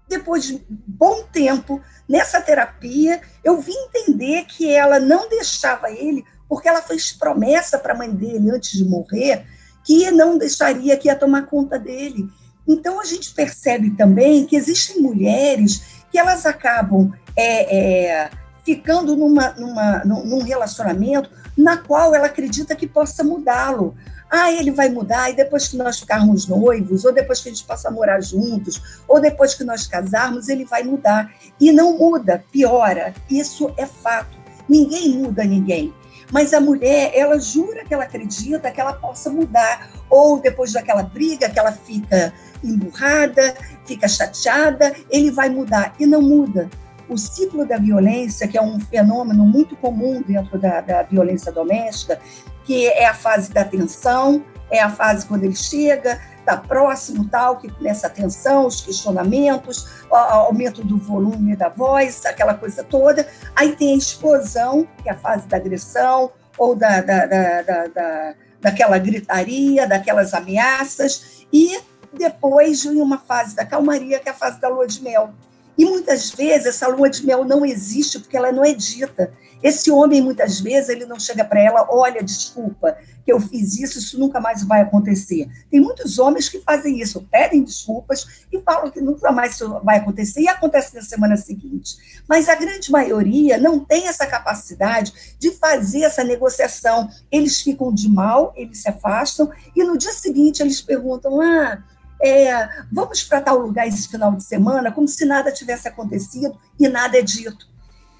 [0.07, 6.69] depois de bom tempo nessa terapia, eu vim entender que ela não deixava ele, porque
[6.69, 9.45] ela fez promessa para a mãe dele antes de morrer,
[9.83, 12.29] que não deixaria, que ia tomar conta dele.
[12.67, 18.29] Então a gente percebe também que existem mulheres que elas acabam é, é,
[18.63, 23.95] ficando numa, numa, num relacionamento na qual ela acredita que possa mudá-lo.
[24.29, 27.63] Ah, ele vai mudar, e depois que nós ficarmos noivos, ou depois que a gente
[27.63, 31.31] passar a morar juntos, ou depois que nós casarmos, ele vai mudar.
[31.59, 33.13] E não muda, piora.
[33.29, 34.37] Isso é fato.
[34.67, 35.93] Ninguém muda ninguém.
[36.31, 39.89] Mas a mulher, ela jura que ela acredita que ela possa mudar.
[40.09, 45.93] Ou depois daquela briga que ela fica emburrada, fica chateada, ele vai mudar.
[45.99, 46.69] E não muda.
[47.07, 52.19] O ciclo da violência, que é um fenômeno muito comum dentro da, da violência doméstica,
[52.63, 57.57] que é a fase da tensão, é a fase quando ele chega, está próximo, tal,
[57.57, 63.27] que começa a tensão, os questionamentos, o aumento do volume da voz, aquela coisa toda.
[63.55, 68.35] Aí tem a explosão, que é a fase da agressão, ou da, da, da, da
[68.65, 71.79] daquela gritaria, daquelas ameaças, e
[72.11, 75.35] depois vem uma fase da calmaria, que é a fase da lua de mel.
[75.77, 79.33] E muitas vezes essa lua de mel não existe porque ela não é dita.
[79.63, 83.97] Esse homem, muitas vezes, ele não chega para ela, olha, desculpa, que eu fiz isso,
[83.97, 85.49] isso nunca mais vai acontecer.
[85.71, 89.97] Tem muitos homens que fazem isso, pedem desculpas e falam que nunca mais isso vai
[89.97, 91.97] acontecer, e acontece na semana seguinte.
[92.29, 97.09] Mas a grande maioria não tem essa capacidade de fazer essa negociação.
[97.31, 101.83] Eles ficam de mal, eles se afastam, e no dia seguinte eles perguntam: ah,
[102.21, 106.87] é, vamos para tal lugar esse final de semana, como se nada tivesse acontecido e
[106.87, 107.67] nada é dito.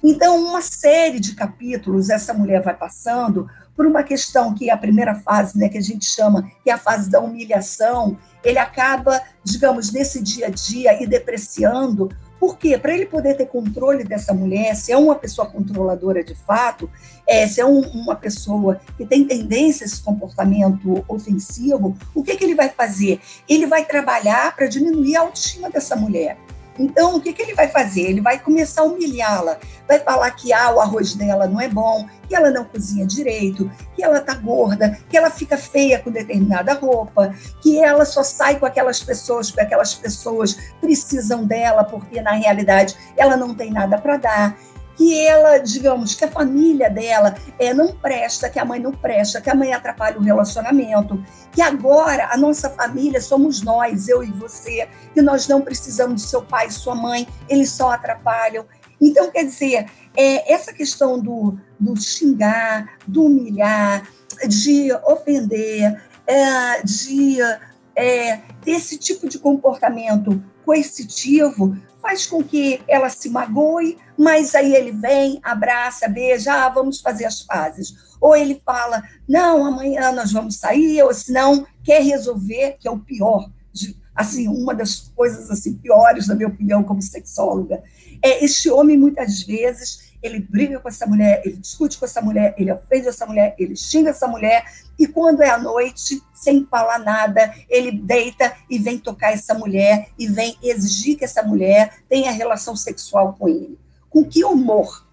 [0.02, 4.76] Então, uma série de capítulos essa mulher vai passando por uma questão que é a
[4.76, 9.20] primeira fase, né, que a gente chama, que é a fase da humilhação, ele acaba,
[9.44, 12.08] digamos, nesse dia a dia e depreciando.
[12.38, 12.76] Por quê?
[12.76, 16.90] Para ele poder ter controle dessa mulher, se é uma pessoa controladora de fato,
[17.26, 22.36] é, se é um, uma pessoa que tem tendência a esse comportamento ofensivo, o que,
[22.36, 23.20] que ele vai fazer?
[23.48, 26.38] Ele vai trabalhar para diminuir a autoestima dessa mulher.
[26.78, 28.02] Então, o que, que ele vai fazer?
[28.02, 32.06] Ele vai começar a humilhá-la, vai falar que ah, o arroz dela não é bom,
[32.28, 36.74] que ela não cozinha direito, que ela tá gorda, que ela fica feia com determinada
[36.74, 42.32] roupa, que ela só sai com aquelas pessoas porque aquelas pessoas precisam dela, porque na
[42.32, 44.56] realidade ela não tem nada para dar
[44.96, 49.40] que ela, digamos, que a família dela é, não presta, que a mãe não presta,
[49.40, 54.30] que a mãe atrapalha o relacionamento, que agora a nossa família somos nós, eu e
[54.32, 58.64] você, que nós não precisamos de seu pai e sua mãe, eles só atrapalham.
[59.00, 64.08] Então, quer dizer, é, essa questão do, do xingar, do humilhar,
[64.48, 67.38] de ofender, é, de
[67.96, 74.92] é, esse tipo de comportamento coercitivo faz com que ela se magoe, mas aí ele
[74.92, 77.94] vem, abraça, beija, ah, vamos fazer as pazes.
[78.20, 82.90] Ou ele fala, não, amanhã nós vamos sair, ou se não, quer resolver, que é
[82.90, 87.82] o pior, de, assim, uma das coisas assim piores, na minha opinião, como sexóloga.
[88.22, 92.54] É, este homem, muitas vezes, ele briga com essa mulher, ele discute com essa mulher,
[92.58, 94.64] ele ofende essa mulher, ele xinga essa mulher,
[94.98, 100.08] e quando é à noite, sem falar nada, ele deita e vem tocar essa mulher
[100.18, 103.78] e vem exigir que essa mulher tenha relação sexual com ele.
[104.08, 105.06] Com que humor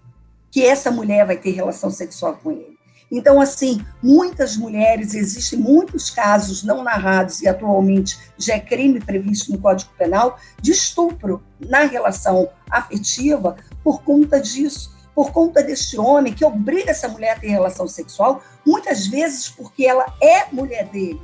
[0.51, 2.73] que essa mulher vai ter relação sexual com ele?
[3.15, 9.51] Então, assim, muitas mulheres, existem muitos casos não narrados e atualmente já é crime previsto
[9.51, 16.33] no Código Penal de estupro na relação afetiva por conta disso por conta deste homem
[16.33, 21.21] que obriga essa mulher a ter relação sexual, muitas vezes porque ela é mulher dele,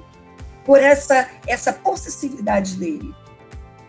[0.66, 3.14] por essa, essa possessividade dele.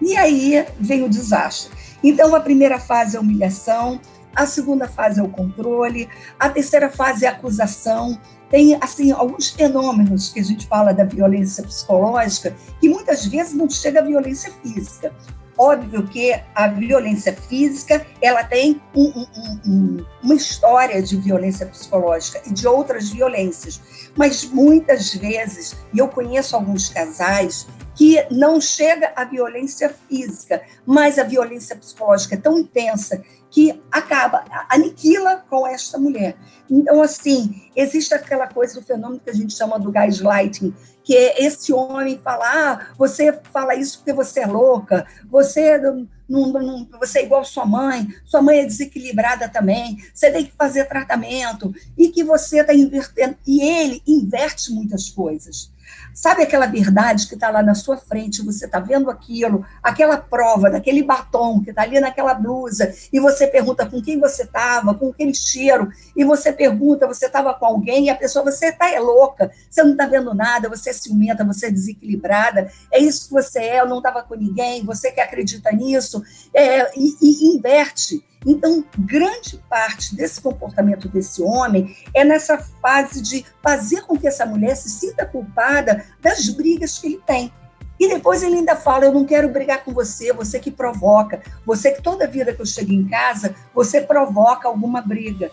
[0.00, 1.70] E aí vem o desastre.
[2.02, 4.00] Então, a primeira fase é a humilhação,
[4.34, 6.08] a segunda fase é o controle,
[6.38, 8.18] a terceira fase é a acusação.
[8.48, 13.68] Tem, assim, alguns fenômenos que a gente fala da violência psicológica, que muitas vezes não
[13.68, 15.12] chega à violência física.
[15.62, 22.40] Óbvio que a violência física ela tem um, um, um, uma história de violência psicológica
[22.46, 23.78] e de outras violências,
[24.16, 31.18] mas muitas vezes, e eu conheço alguns casais que não chega à violência física, mas
[31.18, 36.36] a violência psicológica é tão intensa que acaba, aniquila com esta mulher.
[36.70, 41.44] Então, assim, existe aquela coisa do fenômeno que a gente chama do gaslighting, que é
[41.44, 47.20] esse homem falar, ah, você fala isso porque você é louca, você não, não, você
[47.20, 52.08] é igual sua mãe, sua mãe é desequilibrada também, você tem que fazer tratamento, e
[52.08, 55.72] que você está invertendo, e ele inverte muitas coisas.
[56.14, 60.70] Sabe aquela verdade que está lá na sua frente, você está vendo aquilo, aquela prova
[60.70, 65.10] daquele batom que está ali naquela blusa, e você pergunta com quem você estava, com
[65.10, 68.98] aquele cheiro, e você pergunta, você estava com alguém, e a pessoa, você está é
[68.98, 73.32] louca, você não está vendo nada, você é ciumenta, você é desequilibrada, é isso que
[73.32, 76.22] você é, eu não estava com ninguém, você que acredita nisso,
[76.52, 78.29] é, e, e inverte.
[78.46, 84.46] Então, grande parte desse comportamento desse homem é nessa fase de fazer com que essa
[84.46, 87.52] mulher se sinta culpada das brigas que ele tem.
[87.98, 91.90] E depois ele ainda fala: Eu não quero brigar com você, você que provoca, você
[91.90, 95.50] que toda vida que eu chego em casa, você provoca alguma briga.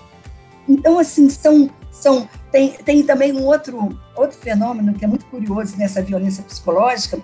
[0.68, 1.70] Então, assim, são.
[1.92, 7.20] são tem, tem também um outro, outro fenômeno que é muito curioso nessa violência psicológica,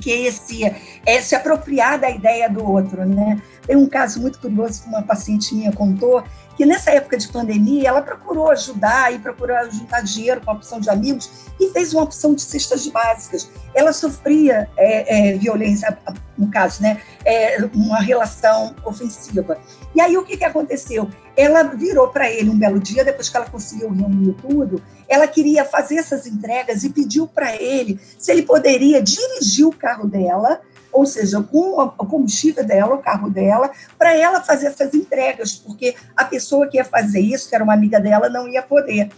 [0.00, 0.64] que é esse,
[1.04, 3.42] é se apropriar da ideia do outro, né?
[3.68, 6.24] Tem um caso muito curioso que uma paciente minha contou,
[6.56, 10.80] que nessa época de pandemia ela procurou ajudar e procurou juntar dinheiro com a opção
[10.80, 13.50] de amigos e fez uma opção de cestas básicas.
[13.74, 15.98] Ela sofria é, é, violência,
[16.36, 19.58] no caso, né, é, uma relação ofensiva.
[19.94, 21.10] E aí o que, que aconteceu?
[21.36, 25.62] Ela virou para ele um belo dia, depois que ela conseguiu reunir tudo, ela queria
[25.62, 31.06] fazer essas entregas e pediu para ele se ele poderia dirigir o carro dela ou
[31.06, 36.24] seja, com o combustível dela, o carro dela, para ela fazer essas entregas, porque a
[36.24, 39.10] pessoa que ia fazer isso, que era uma amiga dela, não ia poder.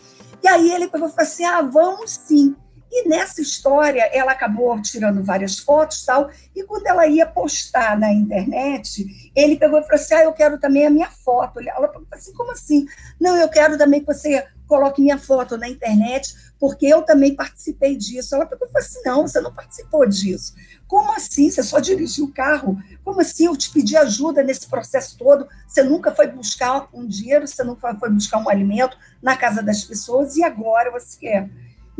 [0.43, 2.55] E aí ele pegou e falou assim: ah, vamos sim.
[2.91, 8.13] E nessa história, ela acabou tirando várias fotos tal, e quando ela ia postar na
[8.13, 11.61] internet, ele pegou e falou assim: ah, eu quero também a minha foto.
[11.61, 12.87] Ela falou assim: como assim?
[13.21, 17.97] Não, eu quero também que você coloque minha foto na internet, porque eu também participei
[17.97, 18.35] disso.
[18.35, 20.55] Ela falou assim: não, você não participou disso.
[20.89, 21.49] Como assim?
[21.49, 22.77] Você só dirigiu o carro?
[23.05, 25.47] Como assim eu te pedi ajuda nesse processo todo?
[25.69, 29.85] Você nunca foi buscar um dinheiro, você nunca foi buscar um alimento na casa das
[29.85, 31.49] pessoas e agora você quer.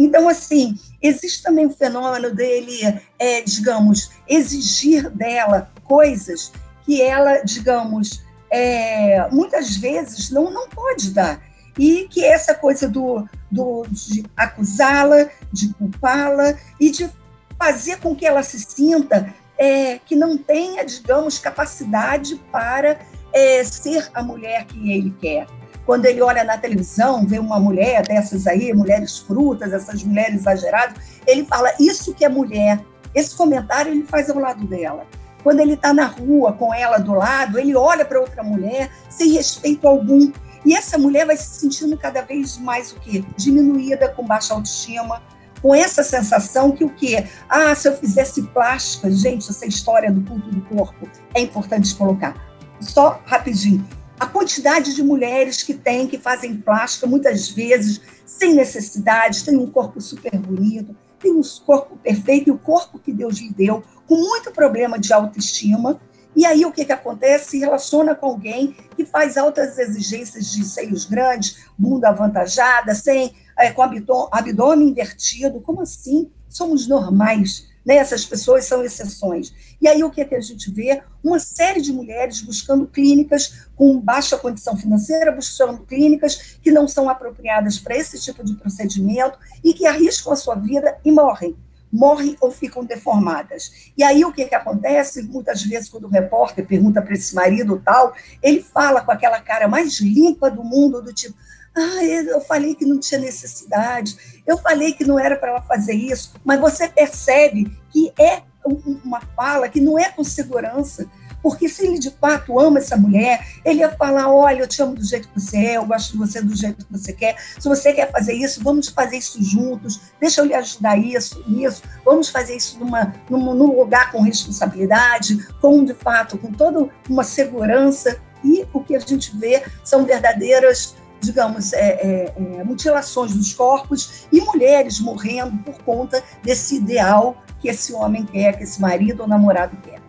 [0.03, 2.81] Então, assim, existe também o fenômeno dele,
[3.19, 6.51] é, digamos, exigir dela coisas
[6.87, 11.43] que ela, digamos, é, muitas vezes não, não pode dar.
[11.79, 17.11] E que essa coisa do, do de acusá-la, de culpá-la e de
[17.59, 22.99] fazer com que ela se sinta é, que não tenha, digamos, capacidade para
[23.35, 25.47] é, ser a mulher que ele quer.
[25.91, 30.95] Quando ele olha na televisão, vê uma mulher dessas aí, mulheres frutas, essas mulheres exageradas,
[31.27, 32.81] ele fala: Isso que é mulher.
[33.13, 35.05] Esse comentário ele faz ao lado dela.
[35.43, 39.33] Quando ele está na rua com ela do lado, ele olha para outra mulher sem
[39.33, 40.31] respeito algum.
[40.65, 43.25] E essa mulher vai se sentindo cada vez mais o quê?
[43.37, 45.21] Diminuída, com baixa autoestima,
[45.61, 47.27] com essa sensação que o quê?
[47.49, 52.37] Ah, se eu fizesse plástica, gente, essa história do culto do corpo é importante colocar.
[52.81, 53.85] Só rapidinho.
[54.21, 59.67] A quantidade de mulheres que tem, que fazem plástica, muitas vezes, sem necessidade, tem um
[59.67, 64.17] corpo super bonito, tem um corpo perfeito, e o corpo que Deus lhe deu, com
[64.17, 65.99] muito problema de autoestima,
[66.37, 67.53] e aí o que, que acontece?
[67.53, 73.73] Se relaciona com alguém que faz altas exigências de seios grandes, bunda avantajada, sem, é,
[73.73, 75.61] com abdômen, invertido.
[75.61, 76.31] Como assim?
[76.47, 77.70] Somos normais.
[77.85, 77.97] Né?
[77.97, 79.53] Essas pessoas são exceções.
[79.81, 81.03] E aí o que, que a gente vê?
[81.23, 87.09] Uma série de mulheres buscando clínicas com baixa condição financeira, buscando clínicas que não são
[87.09, 91.57] apropriadas para esse tipo de procedimento e que arriscam a sua vida e morrem
[91.93, 93.91] morrem ou ficam deformadas.
[93.97, 95.23] E aí o que, que acontece?
[95.23, 99.67] Muitas vezes, quando o repórter pergunta para esse marido tal, ele fala com aquela cara
[99.67, 101.35] mais limpa do mundo, do tipo.
[101.75, 105.95] Ah, eu falei que não tinha necessidade, eu falei que não era para ela fazer
[105.95, 111.09] isso, mas você percebe que é uma fala que não é com segurança,
[111.43, 114.95] porque se ele de fato ama essa mulher, ele ia falar: olha, eu te amo
[114.95, 117.37] do jeito que você é, eu gosto de você do jeito que você quer.
[117.59, 121.83] Se você quer fazer isso, vamos fazer isso juntos, deixa eu lhe ajudar isso, nisso,
[122.05, 127.25] vamos fazer isso numa, num, num lugar com responsabilidade, com de fato, com toda uma
[127.25, 128.19] segurança.
[128.43, 134.27] E o que a gente vê são verdadeiras digamos, é, é, é, mutilações dos corpos
[134.33, 139.29] e mulheres morrendo por conta desse ideal que esse homem quer, que esse marido ou
[139.29, 140.01] namorado quer.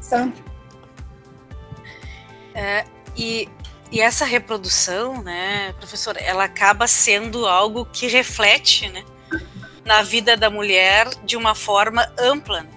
[0.00, 0.42] Sandra?
[2.54, 2.84] É,
[3.16, 3.48] e,
[3.90, 9.04] e essa reprodução, né, professora, ela acaba sendo algo que reflete, né,
[9.84, 12.70] na vida da mulher de uma forma ampla, né?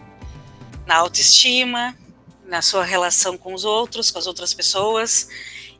[0.86, 1.96] na autoestima,
[2.46, 5.28] na sua relação com os outros, com as outras pessoas,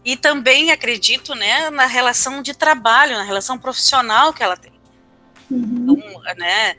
[0.06, 4.72] e também acredito, né, na relação de trabalho, na relação profissional que ela tem.
[5.50, 5.98] Uhum.
[5.98, 6.76] Então, né,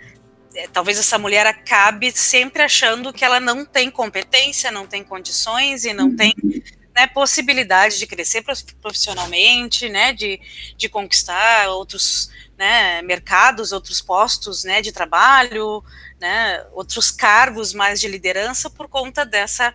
[0.55, 5.85] é, talvez essa mulher acabe sempre achando que ela não tem competência, não tem condições
[5.85, 6.16] e não uhum.
[6.16, 6.35] tem
[6.95, 8.45] né, possibilidade de crescer
[8.81, 10.41] profissionalmente, né, de,
[10.77, 15.83] de conquistar outros né, mercados, outros postos né, de trabalho,
[16.20, 19.74] né, outros cargos mais de liderança por conta dessa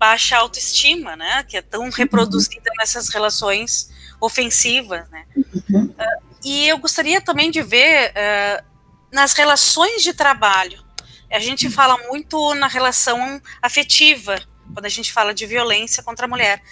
[0.00, 1.90] baixa autoestima, né, que é tão uhum.
[1.90, 5.26] reproduzida nessas relações ofensivas, né.
[5.36, 5.84] Uhum.
[5.84, 8.64] Uh, e eu gostaria também de ver uh,
[9.12, 10.82] nas relações de trabalho.
[11.30, 11.72] A gente uhum.
[11.72, 14.40] fala muito na relação afetiva,
[14.72, 16.62] quando a gente fala de violência contra a mulher.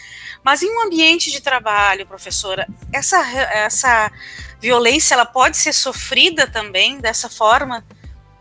[0.43, 3.19] Mas em um ambiente de trabalho, professora, essa,
[3.53, 4.11] essa
[4.59, 7.85] violência ela pode ser sofrida também dessa forma,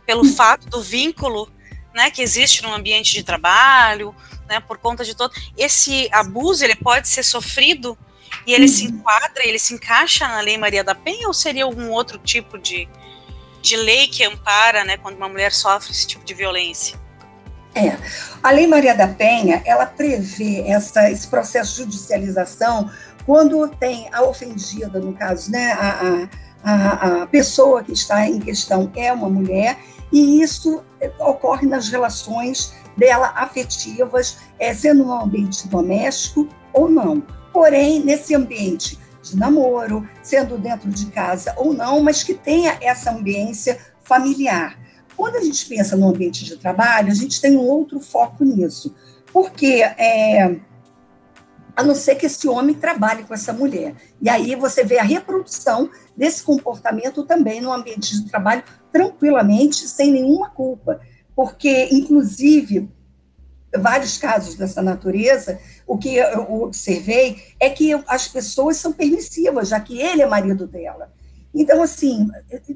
[0.05, 0.33] pelo hum.
[0.33, 1.51] fato do vínculo
[1.93, 4.15] né, que existe no ambiente de trabalho,
[4.47, 5.33] né, por conta de todo.
[5.57, 7.97] Esse abuso ele pode ser sofrido
[8.45, 8.95] e ele se uhum.
[8.95, 12.87] enquadra, ele se encaixa na Lei Maria da Penha ou seria algum outro tipo de,
[13.61, 16.99] de lei que ampara né, quando uma mulher sofre esse tipo de violência?
[17.75, 17.95] É,
[18.41, 22.89] a Lei Maria da Penha, ela prevê essa, esse processo de judicialização
[23.25, 26.27] quando tem a ofendida, no caso, né, a,
[26.63, 29.77] a, a pessoa que está em questão é uma mulher,
[30.11, 30.83] e isso
[31.19, 37.21] ocorre nas relações dela afetivas, é, sendo um ambiente doméstico ou não.
[37.53, 43.11] Porém, nesse ambiente de namoro, sendo dentro de casa ou não, mas que tenha essa
[43.11, 44.77] ambiência familiar.
[45.15, 48.95] Quando a gente pensa no ambiente de trabalho, a gente tem um outro foco nisso,
[49.33, 50.57] porque é,
[51.75, 53.95] a não ser que esse homem trabalhe com essa mulher.
[54.19, 60.11] E aí você vê a reprodução desse comportamento também no ambiente de trabalho, tranquilamente, sem
[60.11, 60.99] nenhuma culpa.
[61.37, 62.89] Porque, inclusive,
[63.77, 69.79] vários casos dessa natureza, o que eu observei é que as pessoas são permissivas, já
[69.79, 71.13] que ele é marido dela.
[71.53, 72.27] Então, assim,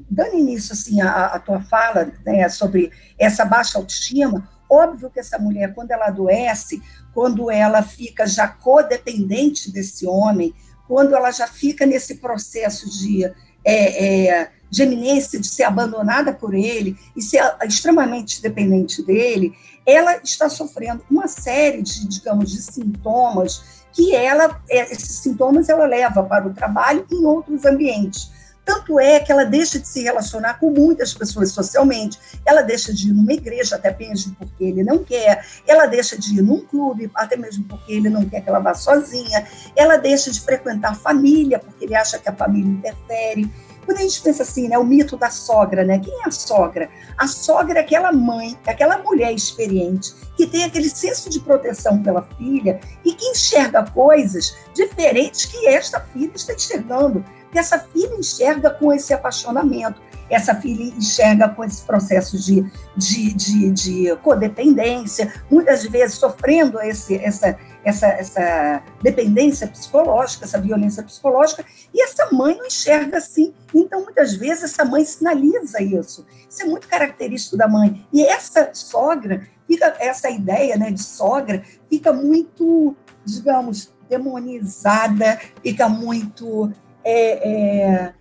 [0.08, 5.40] dando início assim, à, à tua fala né, sobre essa baixa autoestima, óbvio que essa
[5.40, 6.80] mulher, quando ela adoece,
[7.12, 10.54] quando ela fica já codependente desse homem,
[10.86, 16.54] quando ela já fica nesse processo de, é, é, de eminência, de ser abandonada por
[16.54, 19.52] ele e ser extremamente dependente dele,
[19.84, 25.84] ela está sofrendo uma série de, digamos, de sintomas que ela, é, esses sintomas ela
[25.84, 28.30] leva para o trabalho em outros ambientes.
[28.64, 32.18] Tanto é que ela deixa de se relacionar com muitas pessoas socialmente.
[32.46, 35.44] Ela deixa de ir numa igreja, até mesmo porque ele não quer.
[35.66, 38.72] Ela deixa de ir num clube, até mesmo porque ele não quer que ela vá
[38.72, 39.46] sozinha.
[39.76, 43.50] Ela deixa de frequentar a família, porque ele acha que a família interfere.
[43.84, 45.98] Quando a gente pensa assim, né, o mito da sogra, né?
[45.98, 46.88] Quem é a sogra?
[47.16, 52.02] A sogra é aquela mãe, é aquela mulher experiente que tem aquele senso de proteção
[52.02, 58.14] pela filha e que enxerga coisas diferentes que esta filha está enxergando que essa filha
[58.14, 62.64] enxerga com esse apaixonamento, essa filha enxerga com esse processo de,
[62.96, 71.02] de, de, de codependência, muitas vezes sofrendo esse, essa, essa, essa dependência psicológica, essa violência
[71.02, 73.52] psicológica, e essa mãe não enxerga assim.
[73.74, 76.24] Então, muitas vezes, essa mãe sinaliza isso.
[76.48, 78.06] Isso é muito característico da mãe.
[78.12, 86.72] E essa sogra, fica, essa ideia né, de sogra, fica muito, digamos, demonizada, fica muito
[87.04, 88.12] é, é,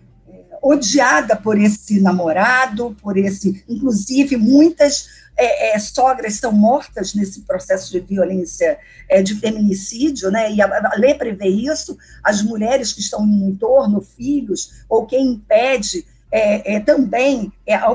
[0.62, 5.08] odiada por esse namorado, por esse, inclusive muitas
[5.38, 8.78] é, é, sogras são mortas nesse processo de violência,
[9.10, 10.52] é, de feminicídio, né?
[10.52, 11.98] E a, a, lei prevê isso.
[12.24, 17.52] As mulheres que estão no entorno, filhos ou quem impede, é, também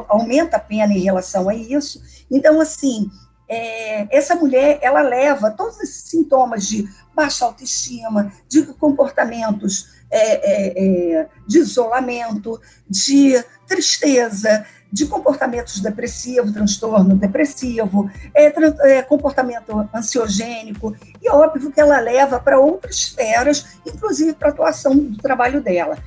[0.09, 2.03] aumenta a pena em relação a isso.
[2.31, 3.11] Então, assim,
[4.11, 11.29] essa mulher ela leva todos esses sintomas de baixa autoestima, de comportamentos é, é, é,
[11.47, 18.53] de isolamento, de tristeza, de comportamentos depressivos, transtorno depressivo, é,
[18.91, 24.97] é, comportamento ansiogênico, e óbvio que ela leva para outras esferas, inclusive para a atuação
[24.97, 25.99] do trabalho dela.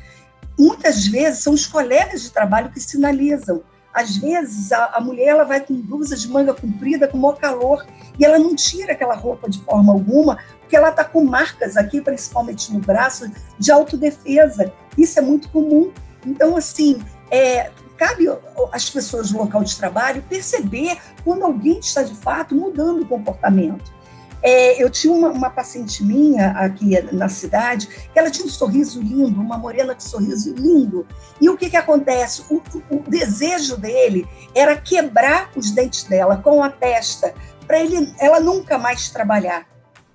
[0.58, 3.62] Muitas vezes são os colegas de trabalho que sinalizam.
[4.00, 7.86] Às vezes a, a mulher ela vai com blusa de manga comprida, com maior calor,
[8.18, 12.00] e ela não tira aquela roupa de forma alguma, porque ela está com marcas aqui,
[12.00, 13.30] principalmente no braço,
[13.60, 14.72] de autodefesa.
[14.98, 15.92] Isso é muito comum.
[16.26, 18.26] Então, assim, é, cabe
[18.72, 23.99] às pessoas do local de trabalho perceber quando alguém está, de fato, mudando o comportamento.
[24.42, 29.02] É, eu tinha uma, uma, paciente minha aqui na cidade, que ela tinha um sorriso
[29.02, 31.06] lindo, uma morena de sorriso lindo.
[31.42, 32.44] E o que, que acontece?
[32.50, 37.34] O, o desejo dele era quebrar os dentes dela com a testa,
[37.68, 37.78] para
[38.20, 39.68] ela nunca mais trabalhar.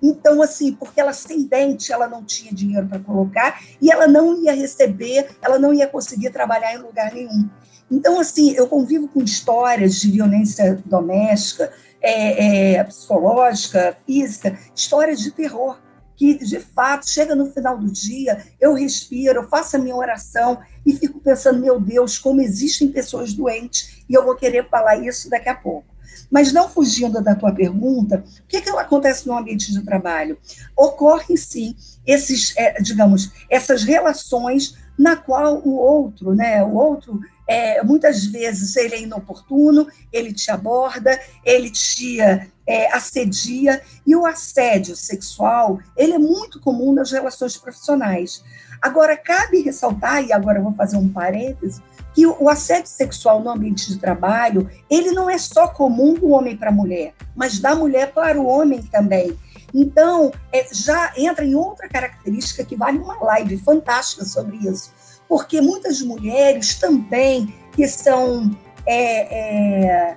[0.03, 4.43] Então, assim, porque ela sem dente, ela não tinha dinheiro para colocar e ela não
[4.43, 7.49] ia receber, ela não ia conseguir trabalhar em lugar nenhum.
[7.91, 11.73] Então, assim, eu convivo com histórias de violência doméstica,
[12.05, 15.79] é, é, psicológica, física, histórias de terror,
[16.15, 20.61] que de fato chega no final do dia, eu respiro, eu faço a minha oração
[20.85, 25.31] e fico pensando, meu Deus, como existem pessoas doentes, e eu vou querer falar isso
[25.31, 25.95] daqui a pouco.
[26.31, 30.39] Mas não fugindo da tua pergunta, o que, que acontece no ambiente de trabalho?
[30.77, 31.75] Ocorrem sim
[32.07, 38.75] esses, é, digamos, essas relações na qual o outro, né, o outro é, muitas vezes
[38.77, 46.15] ele é inoportuno, ele te aborda, ele te é, assedia, e o assédio sexual, ele
[46.15, 48.43] é muito comum nas relações profissionais.
[48.81, 51.83] Agora, cabe ressaltar, e agora vou fazer um parêntese,
[52.15, 56.57] que o assédio sexual no ambiente de trabalho, ele não é só comum do homem
[56.57, 59.37] para a mulher, mas da mulher para o homem também.
[59.75, 64.93] Então, é, já entra em outra característica que vale uma live fantástica sobre isso,
[65.29, 68.57] porque muitas mulheres também que são
[68.87, 70.17] é, é,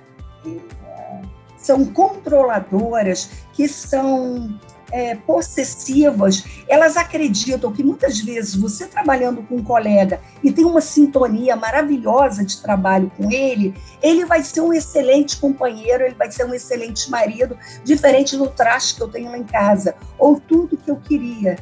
[1.56, 4.58] são controladoras, que são
[4.90, 10.80] é, possessivas, elas acreditam que muitas vezes você trabalhando com um colega e tem uma
[10.80, 16.44] sintonia maravilhosa de trabalho com ele, ele vai ser um excelente companheiro, ele vai ser
[16.44, 20.90] um excelente marido, diferente do traste que eu tenho lá em casa, ou tudo que
[20.90, 21.56] eu queria.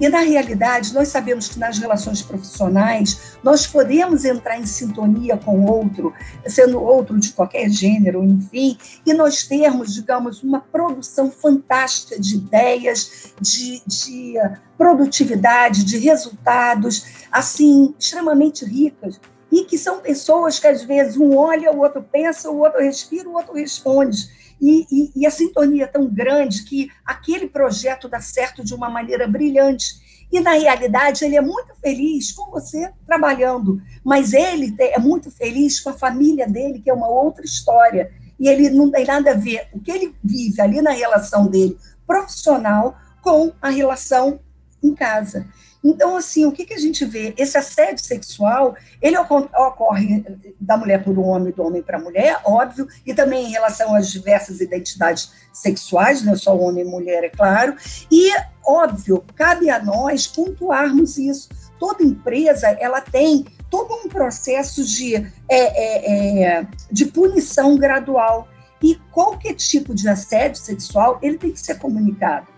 [0.00, 5.64] E, na realidade, nós sabemos que nas relações profissionais, nós podemos entrar em sintonia com
[5.64, 6.12] outro,
[6.46, 8.76] sendo outro de qualquer gênero, enfim,
[9.06, 14.34] e nós termos, digamos, uma produção fantástica de ideias, de, de
[14.76, 19.20] produtividade, de resultados, assim, extremamente ricas.
[19.50, 23.28] E que são pessoas que, às vezes, um olha, o outro pensa, o outro respira,
[23.28, 28.20] o outro responde e, e, e a sintonia é tão grande que aquele projeto dá
[28.20, 30.00] certo de uma maneira brilhante.
[30.30, 35.80] E, na realidade, ele é muito feliz com você trabalhando, mas ele é muito feliz
[35.80, 38.12] com a família dele, que é uma outra história.
[38.38, 41.76] E ele não tem nada a ver o que ele vive ali na relação dele
[42.06, 44.38] profissional com a relação
[44.80, 45.44] em casa.
[45.84, 47.34] Então, assim, o que, que a gente vê?
[47.36, 50.24] Esse assédio sexual, ele ocorre
[50.60, 53.94] da mulher para o homem, do homem para a mulher, óbvio, e também em relação
[53.94, 57.74] às diversas identidades sexuais, não só homem e mulher, é claro,
[58.10, 58.30] e,
[58.64, 61.48] óbvio, cabe a nós pontuarmos isso.
[61.80, 68.48] Toda empresa, ela tem todo um processo de, é, é, é, de punição gradual,
[68.80, 72.48] e qualquer tipo de assédio sexual, ele tem que ser comunicado.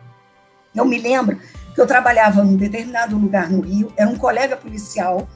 [0.75, 1.39] Eu me lembro
[1.75, 5.29] que eu trabalhava num determinado lugar no Rio, era um colega policial,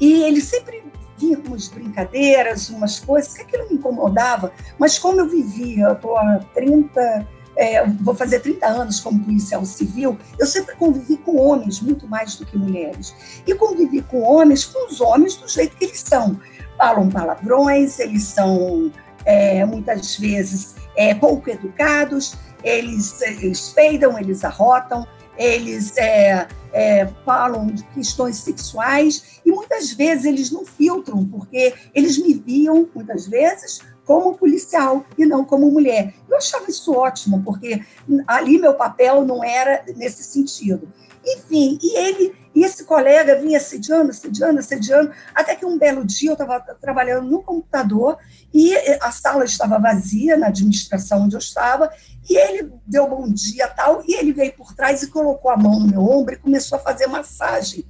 [0.00, 0.82] e ele sempre
[1.18, 5.92] vinha com umas brincadeiras, umas coisas, que aquilo me incomodava, mas como eu vivia, eu
[5.92, 11.36] estou há 30, é, vou fazer 30 anos como policial civil, eu sempre convivi com
[11.36, 13.14] homens muito mais do que mulheres.
[13.46, 16.40] E convivi com homens, com os homens do jeito que eles são.
[16.76, 18.90] Falam palavrões, eles são
[19.24, 22.34] é, muitas vezes é, pouco educados,
[22.64, 25.06] eles, eles peidam, eles arrotam,
[25.36, 32.18] eles é, é, falam de questões sexuais e muitas vezes eles não filtram, porque eles
[32.18, 36.14] me viam, muitas vezes, como policial e não como mulher.
[36.28, 37.82] Eu achava isso ótimo, porque
[38.26, 40.88] ali meu papel não era nesse sentido.
[41.24, 46.30] Enfim, e ele, e esse colega vinha assediando, assediando, assediando, até que um belo dia
[46.30, 48.18] eu estava trabalhando no computador
[48.52, 51.90] e a sala estava vazia na administração onde eu estava,
[52.28, 55.80] e ele deu bom dia tal, e ele veio por trás e colocou a mão
[55.80, 57.84] no meu ombro e começou a fazer massagem.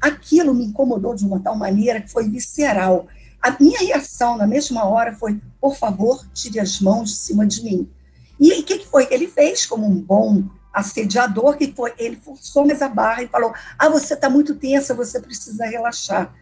[0.00, 3.06] Aquilo me incomodou de uma tal maneira que foi visceral.
[3.40, 7.62] A minha reação na mesma hora foi: por favor, tire as mãos de cima de
[7.62, 7.90] mim.
[8.40, 12.16] E o que, que foi que ele fez, como um bom assediador, que foi, ele
[12.16, 16.34] forçou mais a barra e falou: ah, você está muito tensa, você precisa relaxar.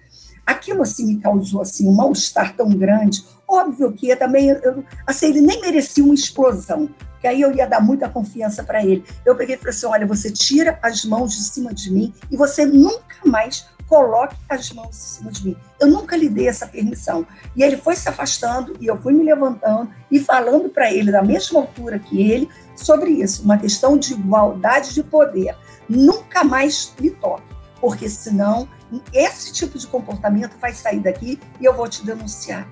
[0.46, 3.24] Aquilo assim me causou assim um mal-estar tão grande.
[3.52, 6.88] Óbvio que também eu, assim, ele nem merecia uma explosão,
[7.20, 9.04] que aí eu ia dar muita confiança para ele.
[9.26, 12.36] Eu peguei e falei assim: olha, você tira as mãos de cima de mim e
[12.38, 15.56] você nunca mais coloque as mãos em cima de mim.
[15.78, 17.26] Eu nunca lhe dei essa permissão.
[17.54, 21.22] E ele foi se afastando e eu fui me levantando e falando para ele, da
[21.22, 25.54] mesma altura que ele, sobre isso, uma questão de igualdade de poder.
[25.86, 28.66] Nunca mais me toque, porque senão
[29.12, 32.66] esse tipo de comportamento vai sair daqui e eu vou te denunciar.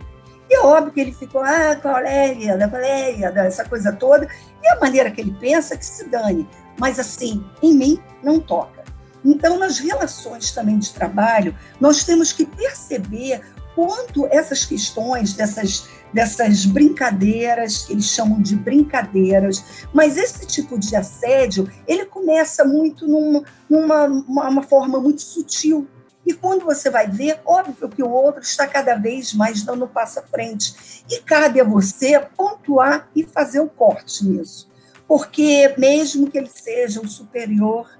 [0.50, 4.28] E é óbvio que ele ficou, ah, colega, da colega, essa coisa toda.
[4.60, 6.48] E a maneira que ele pensa que se dane.
[6.76, 8.82] Mas assim, em mim não toca.
[9.24, 13.40] Então, nas relações também de trabalho, nós temos que perceber
[13.76, 20.96] quanto essas questões dessas, dessas brincadeiras, que eles chamam de brincadeiras, mas esse tipo de
[20.96, 25.86] assédio, ele começa muito num, numa uma, uma forma muito sutil,
[26.30, 30.20] e quando você vai ver, óbvio que o outro está cada vez mais dando passo
[30.20, 31.04] à frente.
[31.10, 34.70] E cabe a você pontuar e fazer o corte nisso.
[35.08, 37.90] Porque mesmo que ele seja o superior,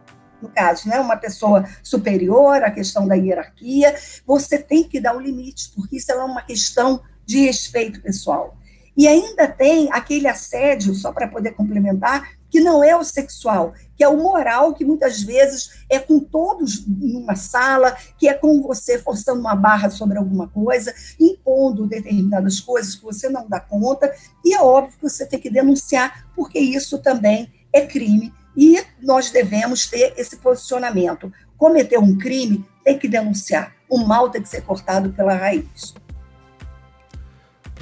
[0.40, 5.20] no caso, né, uma pessoa superior à questão da hierarquia, você tem que dar o
[5.20, 8.56] limite, porque isso é uma questão de respeito pessoal.
[8.96, 14.02] E ainda tem aquele assédio, só para poder complementar, que não é o sexual, que
[14.02, 18.98] é o moral, que muitas vezes é com todos numa sala, que é com você
[18.98, 24.12] forçando uma barra sobre alguma coisa, impondo determinadas coisas que você não dá conta,
[24.44, 29.30] e é óbvio que você tem que denunciar, porque isso também é crime, e nós
[29.30, 31.32] devemos ter esse posicionamento.
[31.56, 33.72] Cometer um crime, tem que denunciar.
[33.88, 35.94] O mal tem que ser cortado pela raiz.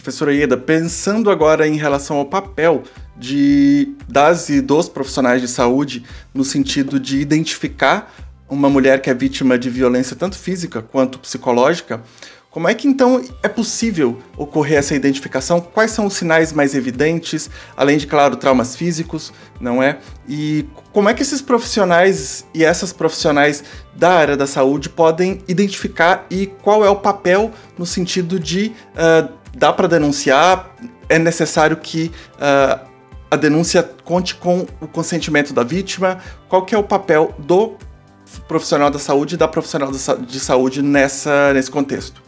[0.08, 2.82] Professora Ieda, pensando agora em relação ao papel
[3.14, 6.02] de das e dos profissionais de saúde
[6.32, 8.10] no sentido de identificar
[8.48, 12.02] uma mulher que é vítima de violência tanto física quanto psicológica,
[12.50, 15.60] como é que então é possível ocorrer essa identificação?
[15.60, 19.98] Quais são os sinais mais evidentes, além de, claro, traumas físicos, não é?
[20.26, 23.62] E como é que esses profissionais e essas profissionais
[23.94, 29.32] da área da saúde podem identificar e qual é o papel no sentido de uh,
[29.58, 30.74] dá para denunciar,
[31.08, 32.88] é necessário que uh,
[33.30, 36.18] a denúncia conte com o consentimento da vítima?
[36.48, 37.76] Qual que é o papel do
[38.46, 42.22] profissional da saúde e da profissional de saúde nessa, nesse contexto?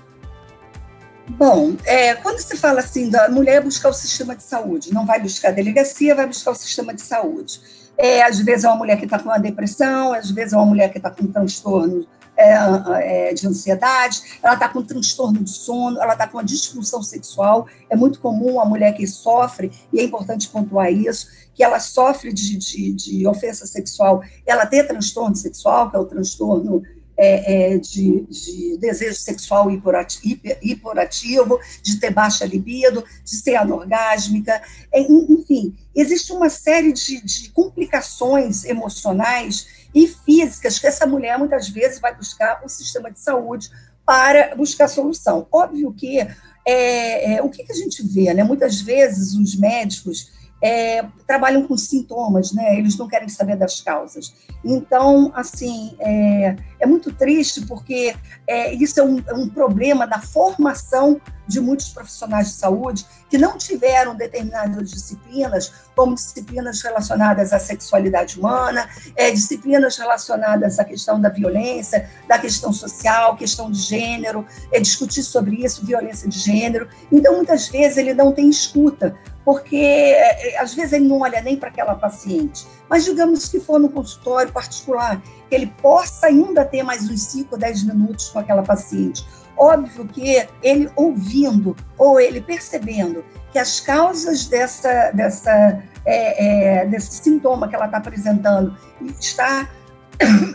[1.28, 5.20] Bom, é, quando se fala assim da mulher buscar o sistema de saúde, não vai
[5.20, 7.60] buscar a delegacia, vai buscar o sistema de saúde.
[7.96, 10.66] É, às vezes é uma mulher que está com uma depressão, às vezes é uma
[10.66, 12.04] mulher que está com um transtorno
[12.40, 17.02] é, é, de ansiedade, ela está com transtorno de sono, ela está com uma disfunção
[17.02, 17.66] sexual.
[17.88, 22.32] É muito comum a mulher que sofre, e é importante pontuar isso, que ela sofre
[22.32, 26.82] de, de, de ofensa sexual, ela tem transtorno sexual, que é o transtorno
[27.22, 35.02] é, é, de, de, desejo sexual hiperativo, de ter baixa libido, de ser anorgásmica, é,
[35.02, 42.00] enfim, existe uma série de, de complicações emocionais e físicas que essa mulher muitas vezes
[42.00, 43.68] vai buscar o sistema de saúde
[44.06, 45.46] para buscar solução.
[45.52, 46.20] Óbvio que
[46.66, 48.42] é, é, o que, que, a gente vê, né?
[48.42, 50.30] Muitas vezes os médicos
[50.62, 52.76] é, trabalham com sintomas, né?
[52.76, 54.34] Eles não querem saber das causas.
[54.62, 58.14] Então, assim, é, é muito triste porque
[58.46, 63.38] é, isso é um, é um, problema da formação de muitos profissionais de saúde que
[63.38, 71.20] não tiveram determinadas disciplinas, como disciplinas relacionadas à sexualidade humana, é, disciplinas relacionadas à questão
[71.20, 76.88] da violência, da questão social, questão de gênero, é discutir sobre isso, violência de gênero.
[77.10, 79.16] Então, muitas vezes ele não tem escuta
[79.50, 82.64] porque é, é, às vezes ele não olha nem para aquela paciente.
[82.88, 87.48] Mas digamos que for no consultório particular, que ele possa ainda ter mais uns 5
[87.50, 89.26] ou 10 minutos com aquela paciente.
[89.56, 97.20] Óbvio que ele ouvindo ou ele percebendo que as causas dessa, dessa, é, é, desse
[97.20, 98.76] sintoma que ela está apresentando
[99.18, 99.68] está,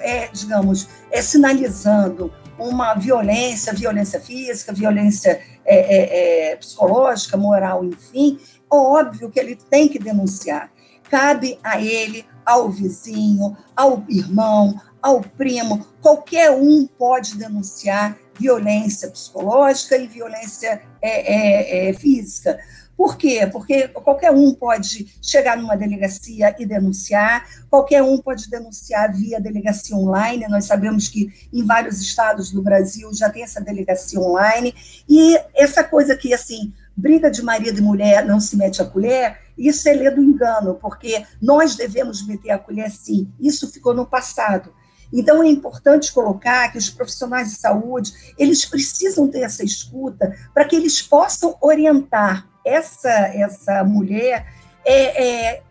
[0.04, 8.40] é, digamos, é, sinalizando uma violência, violência física, violência é, psicológica, moral, enfim,
[8.72, 10.72] óbvio que ele tem que denunciar.
[11.10, 19.96] Cabe a ele, ao vizinho, ao irmão, ao primo, qualquer um pode denunciar violência psicológica
[19.98, 22.58] e violência é, é, é, física.
[22.98, 23.48] Por quê?
[23.52, 29.96] Porque qualquer um pode chegar numa delegacia e denunciar, qualquer um pode denunciar via delegacia
[29.96, 30.48] online.
[30.48, 34.74] Nós sabemos que em vários estados do Brasil já tem essa delegacia online.
[35.10, 39.40] E essa coisa que, assim, briga de marido e mulher não se mete a colher,
[39.58, 43.32] isso é ler do engano, porque nós devemos meter a colher sim.
[43.40, 44.72] Isso ficou no passado.
[45.12, 50.66] Então é importante colocar que os profissionais de saúde, eles precisam ter essa escuta para
[50.66, 54.48] que eles possam orientar essa essa mulher
[54.84, 55.64] é, é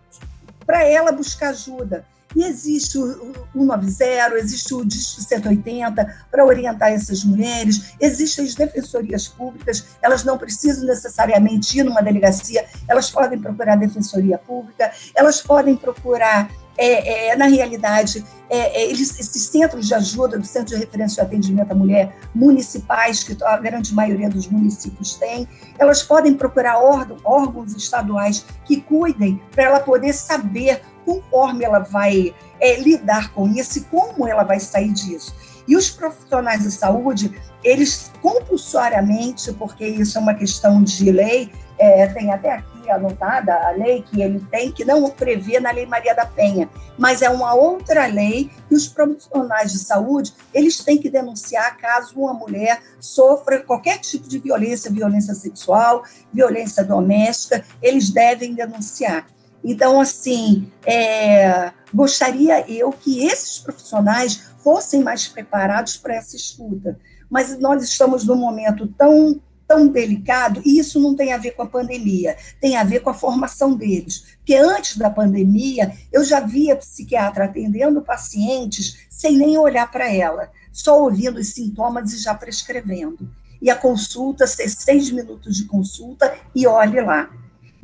[0.64, 2.06] para ela buscar ajuda.
[2.34, 9.28] E existe o 190, existe o Disco 180 para orientar essas mulheres, existem as defensorias
[9.28, 15.40] públicas, elas não precisam necessariamente ir numa delegacia, elas podem procurar a defensoria pública, elas
[15.40, 20.74] podem procurar é, é, na realidade, é, é, eles, esses centros de ajuda, do Centro
[20.74, 26.02] de Referência de Atendimento à Mulher municipais, que a grande maioria dos municípios tem, elas
[26.02, 32.76] podem procurar órgãos, órgãos estaduais que cuidem para ela poder saber conforme ela vai é,
[32.80, 35.34] lidar com isso como ela vai sair disso.
[35.66, 42.06] E os profissionais de saúde, eles compulsoriamente, porque isso é uma questão de lei, é,
[42.08, 46.14] tem até aqui anotada a lei que ele tem, que não prevê na Lei Maria
[46.14, 51.10] da Penha, mas é uma outra lei que os profissionais de saúde, eles têm que
[51.10, 58.54] denunciar caso uma mulher sofra qualquer tipo de violência, violência sexual, violência doméstica, eles devem
[58.54, 59.26] denunciar.
[59.64, 66.98] Então, assim, é, gostaria eu que esses profissionais fossem mais preparados para essa escuta.
[67.30, 71.62] Mas nós estamos num momento tão tão delicado, e isso não tem a ver com
[71.62, 74.36] a pandemia, tem a ver com a formação deles.
[74.36, 80.50] Porque antes da pandemia, eu já via psiquiatra atendendo pacientes sem nem olhar para ela,
[80.70, 83.26] só ouvindo os sintomas e já prescrevendo.
[83.60, 87.30] E a consulta, seis minutos de consulta e olhe lá.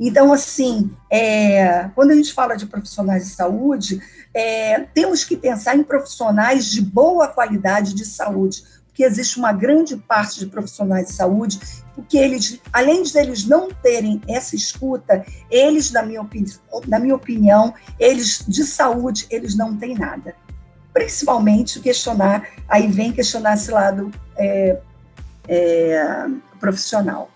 [0.03, 4.01] Então, assim, é, quando a gente fala de profissionais de saúde,
[4.33, 9.95] é, temos que pensar em profissionais de boa qualidade de saúde, porque existe uma grande
[9.95, 11.59] parte de profissionais de saúde,
[11.93, 16.51] porque eles, além de eles não terem essa escuta, eles, na minha, opini
[16.87, 20.33] na minha opinião, eles de saúde, eles não têm nada.
[20.91, 24.79] Principalmente questionar, aí vem questionar esse lado é,
[25.47, 26.25] é,
[26.59, 27.29] profissional.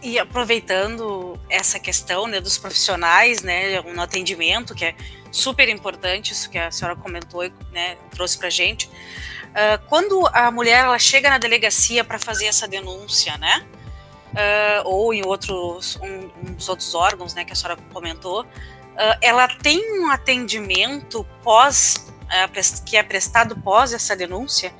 [0.00, 4.94] E aproveitando essa questão né, dos profissionais, né, no atendimento, que é
[5.30, 8.86] super importante, isso que a senhora comentou e né, trouxe para gente.
[8.86, 13.66] Uh, quando a mulher ela chega na delegacia para fazer essa denúncia, né,
[14.28, 16.30] uh, ou em outros, um,
[16.68, 22.06] outros órgãos, né, que a senhora comentou, uh, ela tem um atendimento pós,
[22.84, 24.72] que é prestado pós essa denúncia,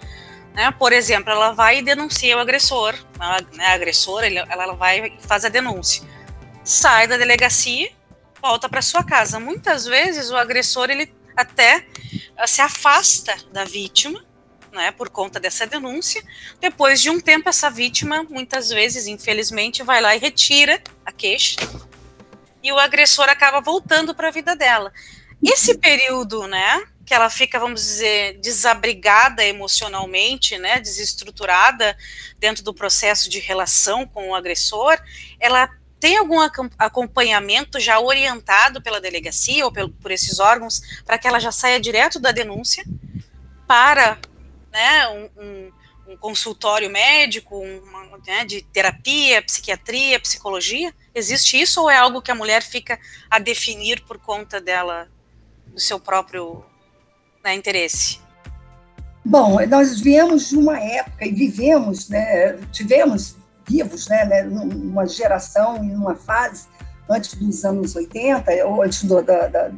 [0.55, 0.71] né?
[0.73, 5.27] Por exemplo, ela vai e denuncia o agressor, ela, né, a agressora, ela vai e
[5.27, 6.03] faz a denúncia.
[6.65, 7.91] Sai da delegacia,
[8.43, 9.39] volta para sua casa.
[9.41, 11.87] Muitas vezes o agressor ele até
[12.43, 14.25] uh, se afasta da vítima,
[14.73, 16.23] né, por conta dessa denúncia.
[16.61, 21.57] Depois de um tempo, essa vítima, muitas vezes, infelizmente, vai lá e retira a queixa.
[22.63, 24.93] E o agressor acaba voltando para a vida dela.
[25.43, 31.97] Esse período, né, que ela fica, vamos dizer, desabrigada emocionalmente, né, desestruturada
[32.39, 35.01] dentro do processo de relação com o agressor,
[35.41, 36.39] ela tem algum
[36.79, 41.81] acompanhamento já orientado pela delegacia ou pelo, por esses órgãos para que ela já saia
[41.81, 42.85] direto da denúncia
[43.67, 44.19] para
[44.71, 45.73] né, um, um,
[46.13, 50.95] um consultório médico, uma, né, de terapia, psiquiatria, psicologia?
[51.15, 53.01] Existe isso ou é algo que a mulher fica
[53.31, 55.09] a definir por conta dela,
[55.67, 56.65] do seu próprio
[57.45, 58.21] né, interesse?
[59.25, 63.37] Bom, nós viemos de uma época e vivemos, né, tivemos
[63.69, 66.67] vivos, né, né, numa geração e numa fase
[67.09, 69.71] antes dos anos 80, ou antes do, da, da,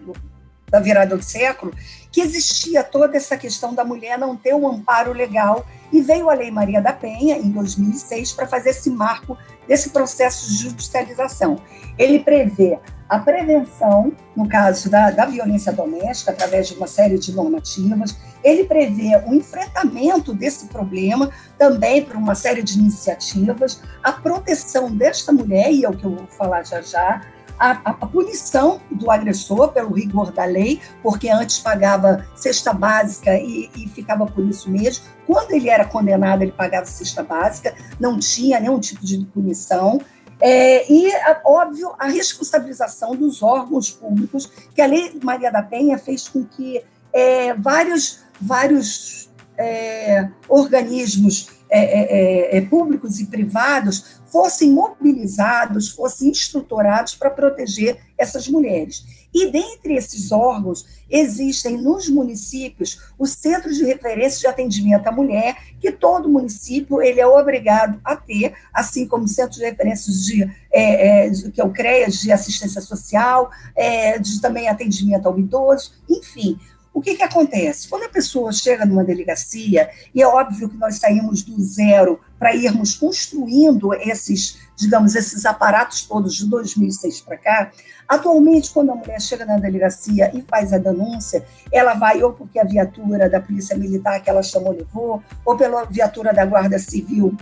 [0.68, 1.72] da virada do século,
[2.12, 6.34] que existia toda essa questão da mulher não ter um amparo legal e veio a
[6.34, 9.36] Lei Maria da Penha, em 2006, para fazer esse marco
[9.66, 11.60] desse processo de judicialização.
[11.98, 12.78] Ele prevê
[13.10, 18.62] a prevenção, no caso da, da violência doméstica, através de uma série de normativas, ele
[18.64, 25.72] prevê o enfrentamento desse problema também por uma série de iniciativas, a proteção desta mulher,
[25.72, 27.20] e é o que eu vou falar já já,
[27.58, 33.36] a, a, a, punição do agressor pelo rigor da lei, porque antes pagava cesta básica
[33.36, 35.04] e, e, ficava por isso mesmo.
[35.26, 40.00] Quando ele era condenado, ele pagava cesta básica, não tinha nenhum tipo de punição.
[40.40, 41.10] É, e,
[41.44, 46.82] óbvio, a responsabilização dos órgãos públicos, que a Lei Maria da Penha fez com que
[47.12, 49.28] é, vários, vários
[49.58, 58.48] é, organismos é, é, é, públicos e privados fossem mobilizados, fossem estruturados para proteger essas
[58.48, 59.04] mulheres.
[59.32, 65.56] E dentre esses órgãos, existem nos municípios os centros de referência de atendimento à mulher,
[65.80, 71.26] que todo município ele é obrigado a ter, assim como centros de referência de, é,
[71.26, 75.92] é, de que é o CREAS, de assistência social, é, de também atendimento ao idoso,
[76.08, 76.58] enfim.
[76.92, 77.88] O que, que acontece?
[77.88, 82.54] Quando a pessoa chega numa delegacia, e é óbvio que nós saímos do zero para
[82.54, 87.70] irmos construindo esses, digamos, esses aparatos todos de 2006 para cá,
[88.08, 92.58] atualmente, quando a mulher chega na delegacia e faz a denúncia, ela vai ou porque
[92.58, 97.36] a viatura da Polícia Militar que ela chamou levou, ou pela viatura da Guarda Civil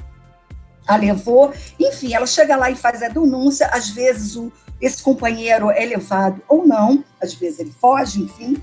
[0.86, 5.70] a levou, enfim, ela chega lá e faz a denúncia, às vezes o, esse companheiro
[5.70, 8.62] é levado ou não, às vezes ele foge, enfim,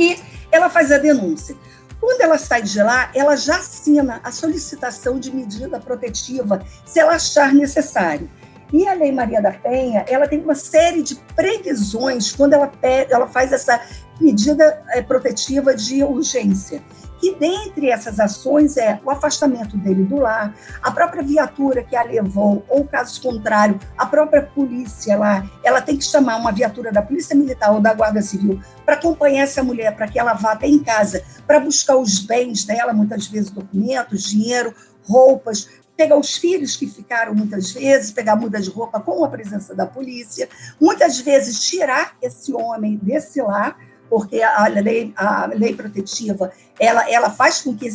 [0.00, 0.18] e
[0.50, 1.54] ela faz a denúncia.
[2.00, 7.12] Quando ela sai de lá, ela já assina a solicitação de medida protetiva, se ela
[7.12, 8.30] achar necessário.
[8.72, 13.26] E a Lei Maria da Penha, ela tem uma série de previsões quando ela, ela
[13.26, 13.78] faz essa
[14.18, 16.82] medida é, protetiva de urgência.
[17.22, 22.02] E dentre essas ações é o afastamento dele do lar, a própria viatura que a
[22.02, 27.02] levou, ou caso contrário, a própria polícia lá, ela tem que chamar uma viatura da
[27.02, 30.66] Polícia Militar ou da Guarda Civil para acompanhar essa mulher, para que ela vá até
[30.66, 34.74] em casa, para buscar os bens dela, muitas vezes documentos, dinheiro,
[35.06, 35.68] roupas,
[36.00, 39.84] pegar os filhos que ficaram muitas vezes, pegar muda de roupa com a presença da
[39.84, 40.48] polícia,
[40.80, 43.76] muitas vezes tirar esse homem desse lar,
[44.10, 47.88] porque a lei, a lei protetiva ela, ela faz com que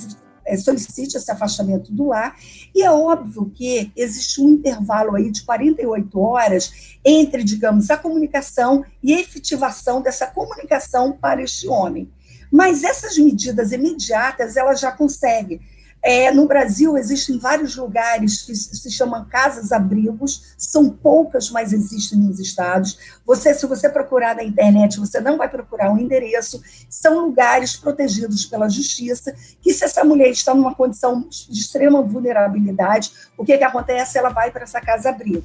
[0.45, 2.35] é, solicite esse afastamento do lar,
[2.73, 8.85] e é óbvio que existe um intervalo aí de 48 horas entre, digamos, a comunicação
[9.03, 12.09] e a efetivação dessa comunicação para este homem.
[12.51, 15.59] Mas essas medidas imediatas, ela já consegue
[16.07, 22.39] é, no Brasil, existem vários lugares que se chamam casas-abrigos, são poucas, mas existem nos
[22.39, 22.99] estados.
[23.25, 26.61] Você, se você procurar na internet, você não vai procurar um endereço.
[26.87, 33.11] São lugares protegidos pela justiça, que se essa mulher está numa condição de extrema vulnerabilidade,
[33.35, 34.19] o que, que acontece?
[34.19, 35.43] Ela vai para essa casa-abrigo.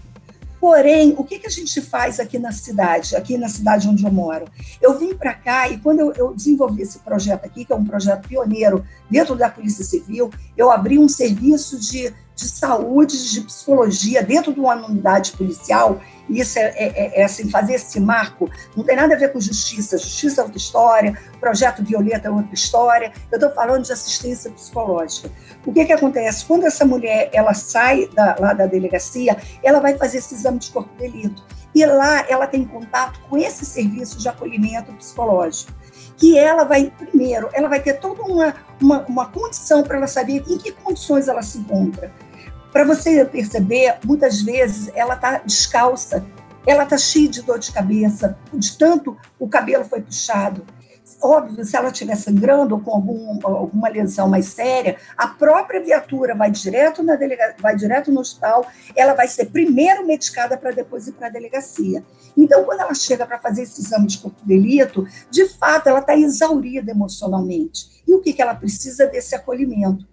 [0.61, 4.13] Porém, o que, que a gente faz aqui na cidade, aqui na cidade onde eu
[4.13, 4.45] moro?
[4.81, 7.85] Eu vim para cá e quando eu, eu, desenvolvi esse projeto aqui, que é um
[7.85, 14.23] projeto pioneiro dentro da Polícia Civil, eu abri um serviço de de saúde, de psicologia
[14.23, 18.51] dentro de uma unidade policial, e isso é, é, é, é, assim, fazer esse marco,
[18.75, 22.55] não tem nada a ver com justiça, justiça é outra história, projeto Violeta é outra
[22.55, 25.31] história, eu estou falando de assistência psicológica.
[25.67, 26.45] O que que acontece?
[26.47, 30.71] Quando essa mulher, ela sai da, lá da delegacia, ela vai fazer esse exame de
[30.71, 35.73] corpo de delito, e lá ela tem contato com esse serviço de acolhimento psicológico
[36.21, 40.45] que ela vai, primeiro, ela vai ter toda uma, uma, uma condição para ela saber
[40.47, 42.13] em que condições ela se encontra.
[42.73, 46.25] Para você perceber, muitas vezes ela está descalça,
[46.67, 50.65] ela está cheia de dor de cabeça, de tanto o cabelo foi puxado.
[51.21, 56.35] Óbvio, se ela estiver sangrando ou com algum, alguma lesão mais séria, a própria viatura
[56.35, 58.65] vai direto na delega, vai direto no hospital,
[58.95, 62.05] ela vai ser primeiro medicada para depois ir para a delegacia.
[62.37, 65.99] Então, quando ela chega para fazer esse exame de corpo de delito, de fato, ela
[65.99, 68.03] está exaurida emocionalmente.
[68.07, 70.10] E o que, que ela precisa desse acolhimento?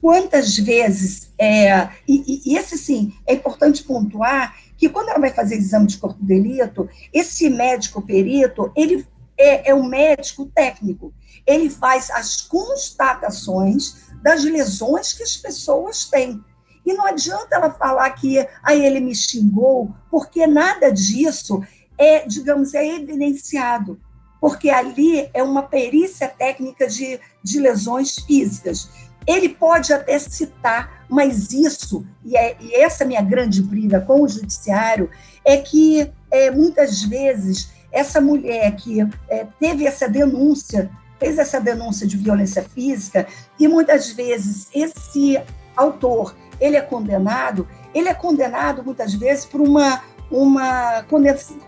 [0.00, 5.56] Quantas vezes, é, e, e, esse sim, é importante pontuar que quando ela vai fazer
[5.56, 9.06] exame de corpo de delito, esse médico perito, ele
[9.38, 11.12] é, é um médico técnico,
[11.46, 16.42] ele faz as constatações das lesões que as pessoas têm.
[16.84, 21.60] E não adianta ela falar que aí ele me xingou, porque nada disso
[21.98, 23.98] é, digamos, é evidenciado,
[24.40, 28.88] porque ali é uma perícia técnica de, de lesões físicas.
[29.26, 34.22] Ele pode até citar, mas isso, e, é, e essa é minha grande briga com
[34.22, 35.10] o judiciário,
[35.44, 42.06] é que é, muitas vezes essa mulher que é, teve essa denúncia, fez essa denúncia
[42.06, 43.26] de violência física,
[43.58, 45.40] e muitas vezes esse
[45.74, 51.04] autor, ele é condenado, ele é condenado muitas vezes por uma uma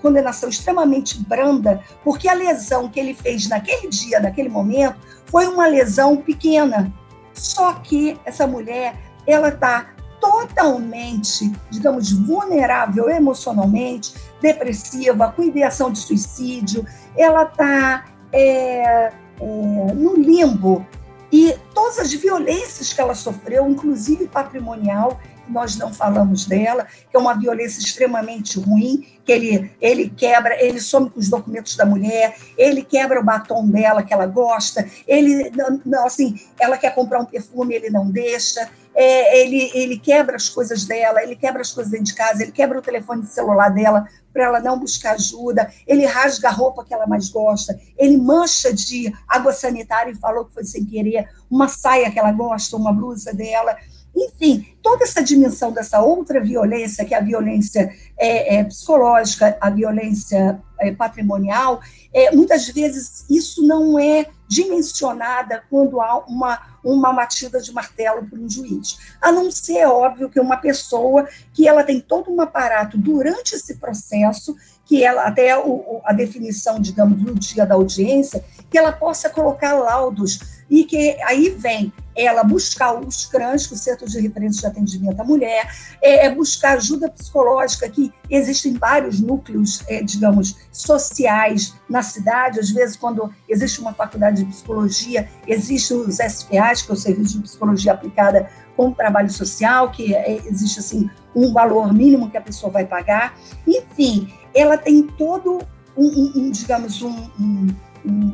[0.03, 4.97] condenação extremamente branda, porque a lesão que ele fez naquele dia, naquele momento,
[5.27, 6.93] foi uma lesão pequena,
[7.39, 16.85] só que essa mulher, ela está totalmente, digamos, vulnerável emocionalmente, depressiva, com ideação de suicídio,
[17.17, 20.85] ela está é, é, no limbo.
[21.31, 25.21] E todas as violências que ela sofreu, inclusive patrimonial,
[25.51, 30.81] nós não falamos dela, que é uma violência extremamente ruim, que ele, ele quebra, ele
[30.81, 35.51] some com os documentos da mulher, ele quebra o batom dela que ela gosta, ele,
[35.85, 40.49] não, assim, ela quer comprar um perfume, ele não deixa, é, ele, ele quebra as
[40.49, 43.69] coisas dela, ele quebra as coisas dentro de casa, ele quebra o telefone de celular
[43.69, 48.17] dela para ela não buscar ajuda, ele rasga a roupa que ela mais gosta, ele
[48.17, 52.77] mancha de água sanitária e falou que foi sem querer uma saia que ela gosta,
[52.77, 53.77] uma blusa dela.
[54.19, 59.71] Enfim, toda essa dimensão dessa outra violência, que é a violência é, é, psicológica, a
[59.71, 61.81] violência é, patrimonial,
[62.13, 68.39] é, muitas vezes isso não é dimensionada quando há uma, uma batida de martelo por
[68.39, 68.99] um juiz.
[69.21, 73.55] A não ser, é óbvio, que uma pessoa que ela tem todo um aparato durante
[73.55, 78.91] esse processo, que ela, até o, a definição, digamos, no dia da audiência, que ela
[78.91, 84.61] possa colocar laudos e que aí vem ela buscar os CRANs, o Centro de Referência
[84.61, 90.57] de Atendimento à Mulher, é, é buscar ajuda psicológica, que existem vários núcleos, é, digamos,
[90.73, 96.91] sociais na cidade, às vezes quando existe uma faculdade de psicologia, existem os SPAs, que
[96.91, 101.93] é o Serviço de Psicologia Aplicada com trabalho social, que é, existe assim um valor
[101.93, 103.39] mínimo que a pessoa vai pagar.
[103.67, 105.61] Enfim, ela tem todo
[105.97, 107.29] um, um, um digamos, um,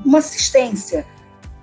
[0.05, 1.07] uma assistência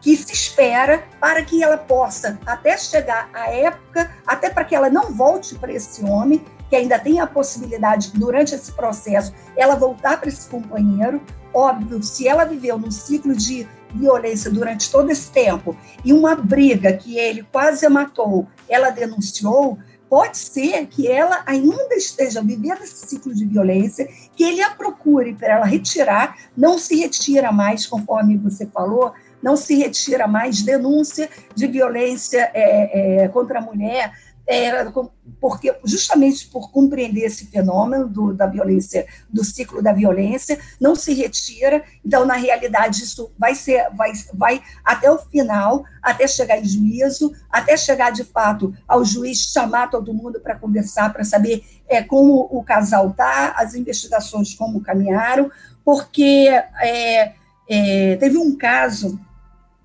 [0.02, 4.90] que se espera para que ela possa, até chegar à época, até para que ela
[4.90, 10.20] não volte para esse homem, que ainda tem a possibilidade, durante esse processo, ela voltar
[10.20, 11.22] para esse companheiro.
[11.54, 16.94] Óbvio, se ela viveu num ciclo de violência durante todo esse tempo e uma briga
[16.94, 19.78] que ele quase a matou, ela denunciou,
[20.10, 25.34] pode ser que ela ainda esteja vivendo esse ciclo de violência, que ele a procure
[25.34, 31.30] para ela retirar, não se retira mais, conforme você falou, não se retira mais denúncia
[31.56, 34.12] de violência é, é, contra a mulher,
[34.48, 34.86] é,
[35.40, 41.14] porque justamente por compreender esse fenômeno do, da violência, do ciclo da violência, não se
[41.14, 41.84] retira.
[42.06, 47.32] Então, na realidade, isso vai ser, vai, vai até o final, até chegar em juízo,
[47.50, 52.48] até chegar de fato ao juiz chamar todo mundo para conversar, para saber é, como
[52.52, 55.50] o casal está, as investigações como caminharam,
[55.86, 56.50] porque
[56.82, 57.34] é,
[57.70, 59.20] é, teve um caso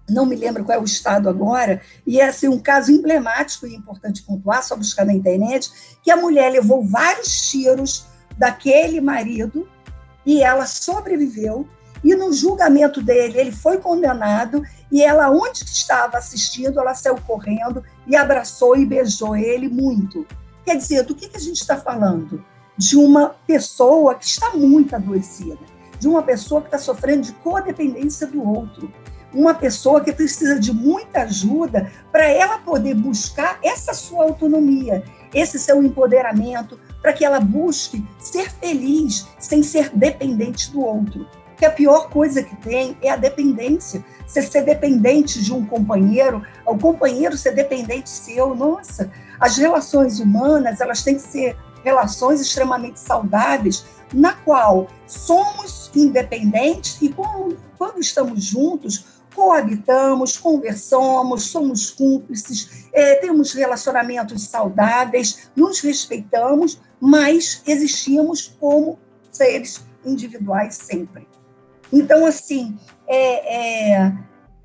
[0.09, 3.75] não me lembro qual é o estado agora, e é assim, um caso emblemático e
[3.75, 5.71] importante pontuar, só buscar na internet,
[6.03, 8.07] que a mulher levou vários tiros
[8.39, 9.69] daquele marido
[10.25, 11.69] e ela sobreviveu,
[12.05, 17.83] e no julgamento dele, ele foi condenado, e ela, onde estava assistindo, ela saiu correndo
[18.07, 20.27] e abraçou e beijou ele muito.
[20.65, 22.45] Quer dizer, do que, que a gente está falando?
[22.77, 25.59] De uma pessoa que está muito adoecida,
[25.99, 28.93] de uma pessoa que está sofrendo de codependência do outro,
[29.37, 35.59] uma pessoa que precisa de muita ajuda para ela poder buscar essa sua autonomia, esse
[35.59, 41.28] seu empoderamento, para que ela busque ser feliz sem ser dependente do outro.
[41.59, 44.03] Que a pior coisa que tem é a dependência.
[44.26, 50.80] Você ser dependente de um companheiro, o companheiro ser dependente seu, nossa, as relações humanas,
[50.80, 58.43] elas têm que ser relações extremamente saudáveis, na qual somos independentes e quando, quando estamos
[58.43, 68.99] juntos, coabitamos, conversamos, somos cúmplices, é, temos relacionamentos saudáveis, nos respeitamos, mas existimos como
[69.30, 71.28] seres individuais sempre.
[71.93, 74.12] Então, assim, é, é,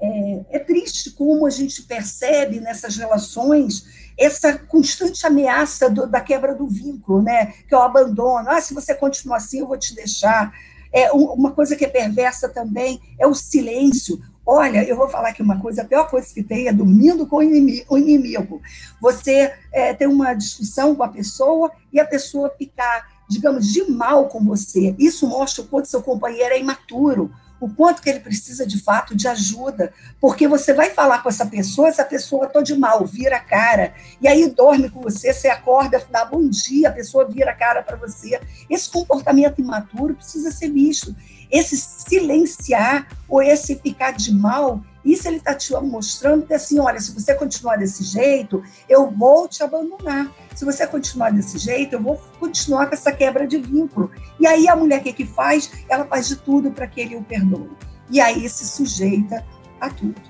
[0.01, 3.86] é, é triste como a gente percebe nessas relações
[4.17, 7.53] essa constante ameaça do, da quebra do vínculo, né?
[7.67, 8.49] que é o abandono.
[8.49, 10.53] Ah, se você continuar assim, eu vou te deixar.
[10.93, 14.22] É, uma coisa que é perversa também é o silêncio.
[14.46, 17.38] Olha, eu vou falar aqui uma coisa, a pior coisa que tem é dormindo com
[17.38, 18.62] o inimigo.
[19.00, 24.28] Você é, tem uma discussão com a pessoa e a pessoa ficar, digamos, de mal
[24.28, 24.96] com você.
[24.98, 27.32] Isso mostra o quanto seu companheiro é imaturo,
[27.62, 31.45] o quanto que ele precisa de fato de ajuda, porque você vai falar com essa
[31.45, 35.47] pessoa, essa pessoa está de mal, vira a cara, e aí dorme com você, você
[35.47, 38.41] acorda, dá bom dia, a pessoa vira a cara para você.
[38.68, 41.16] Esse comportamento imaturo precisa ser visto.
[41.51, 46.99] Esse silenciar ou esse ficar de mal, isso ele está te mostrando que assim, olha,
[46.99, 50.32] se você continuar desse jeito, eu vou te abandonar.
[50.56, 54.12] Se você continuar desse jeito, eu vou continuar com essa quebra de vínculo.
[54.39, 55.72] E aí a mulher, o que, que faz?
[55.89, 57.72] Ela faz de tudo para que ele o perdoe.
[58.10, 59.43] E aí se sujeita
[59.80, 60.22] a tudo.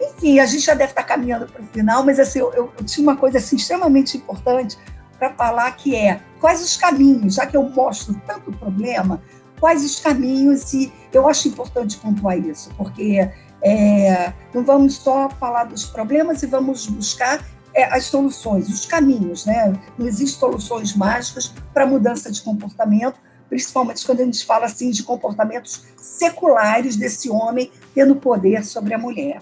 [0.00, 2.72] Enfim, a gente já deve estar tá caminhando para o final, mas assim, eu, eu,
[2.78, 4.76] eu, tinha uma coisa assim, extremamente importante
[5.16, 9.22] para falar que é quais os caminhos, já que eu mostro tanto problema,
[9.60, 13.30] quais os caminhos, e eu acho importante pontuar isso, porque
[13.62, 17.44] é, não vamos só falar dos problemas e vamos buscar
[17.74, 19.72] é, as soluções, os caminhos, né?
[19.96, 25.02] Não existem soluções mágicas para mudança de comportamento, principalmente quando a gente fala assim de
[25.02, 29.40] comportamentos seculares desse homem tendo poder sobre a mulher.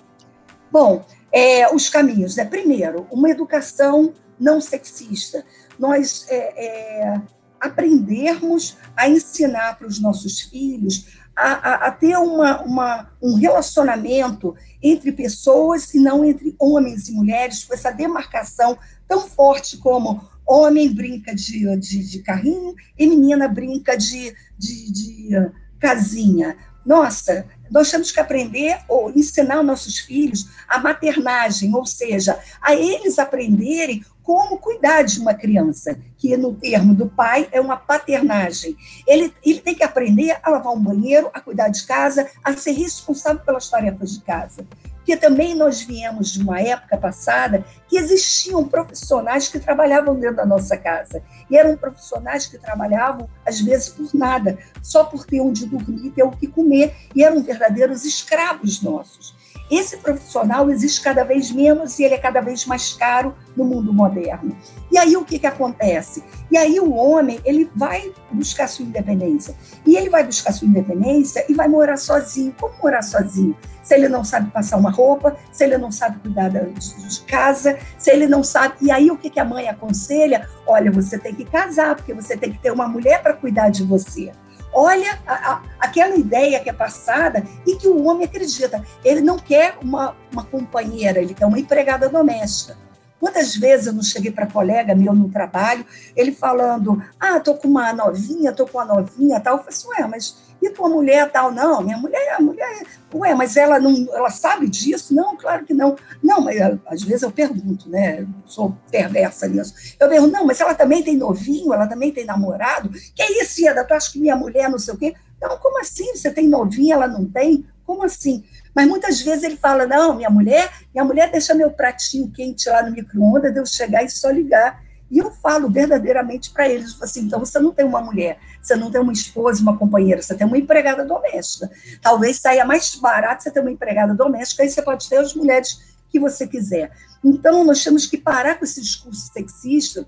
[0.71, 2.45] Bom, é, os caminhos, né?
[2.45, 5.45] Primeiro, uma educação não sexista.
[5.79, 7.21] Nós é, é
[7.61, 14.55] aprendermos a ensinar para os nossos filhos a, a, a ter uma, uma, um relacionamento
[14.83, 18.77] entre pessoas e não entre homens e mulheres, com essa demarcação
[19.09, 25.51] tão forte como homem brinca de, de, de carrinho e menina brinca de, de, de
[25.79, 26.57] casinha.
[26.85, 33.19] Nossa, nós temos que aprender ou ensinar nossos filhos a maternagem, ou seja, a eles
[33.19, 38.77] aprenderem como cuidar de uma criança, que no termo do pai é uma paternagem.
[39.05, 42.71] Ele, ele tem que aprender a lavar um banheiro, a cuidar de casa, a ser
[42.71, 44.65] responsável pelas tarefas de casa.
[44.99, 50.47] Porque também nós viemos de uma época passada que existiam profissionais que trabalhavam dentro da
[50.47, 51.21] nossa casa.
[51.51, 56.23] E eram profissionais que trabalhavam, às vezes, por nada, só por ter onde dormir, ter
[56.23, 59.40] o que comer, e eram verdadeiros escravos nossos.
[59.71, 63.93] Esse profissional existe cada vez menos e ele é cada vez mais caro no mundo
[63.93, 64.57] moderno.
[64.91, 66.25] E aí o que, que acontece?
[66.51, 69.55] E aí o homem ele vai buscar sua independência.
[69.87, 72.55] E ele vai buscar sua independência e vai morar sozinho.
[72.59, 73.57] Como morar sozinho?
[73.83, 78.11] Se ele não sabe passar uma roupa, se ele não sabe cuidar de casa, se
[78.11, 78.75] ele não sabe.
[78.81, 80.49] E aí o que, que a mãe aconselha?
[80.67, 83.85] Olha, você tem que casar, porque você tem que ter uma mulher para cuidar de
[83.85, 84.33] você.
[84.73, 88.85] Olha a, a, aquela ideia que é passada e que o homem acredita.
[89.05, 92.77] Ele não quer uma, uma companheira, ele quer uma empregada doméstica.
[93.19, 95.85] Quantas vezes eu não cheguei para colega meu no trabalho,
[96.17, 99.57] ele falando: Ah, tô com uma novinha, tô com uma novinha tal.
[99.57, 101.51] Eu falei assim: Ué, mas e tua mulher tal?
[101.51, 102.83] Não, minha mulher, a mulher.
[103.15, 105.15] Ué, mas ela não ela sabe disso?
[105.15, 105.97] Não, claro que não.
[106.23, 108.27] Não, mas às vezes eu pergunto, né?
[108.47, 109.75] Sou perversa nisso.
[109.99, 112.91] Eu pergunto: Não, mas ela também tem novinho, ela também tem namorado.
[113.15, 113.85] Que é isso, Ieda?
[113.85, 115.15] Tu acha que minha mulher não sei o quê?
[115.41, 116.15] Não, como assim?
[116.15, 117.67] Você tem novinha, ela não tem?
[117.87, 118.45] Como assim?
[118.75, 122.83] Mas muitas vezes ele fala: não, minha mulher, minha mulher deixa meu pratinho quente lá
[122.83, 124.83] no micro-ondas, eu chegar e só ligar.
[125.11, 128.91] E eu falo verdadeiramente para eles, assim, então você não tem uma mulher, você não
[128.91, 131.69] tem uma esposa, uma companheira, você tem uma empregada doméstica.
[132.01, 135.81] Talvez saia mais barato você ter uma empregada doméstica, aí você pode ter as mulheres
[136.09, 136.93] que você quiser.
[137.25, 140.07] Então, nós temos que parar com esse discurso sexista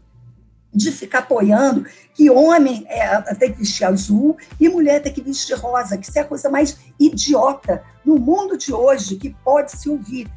[0.74, 1.84] de ficar apoiando
[2.14, 6.18] que homem é, tem que vestir azul e mulher tem que vestir rosa, que isso
[6.18, 10.30] é a coisa mais idiota no mundo de hoje que pode se ouvir.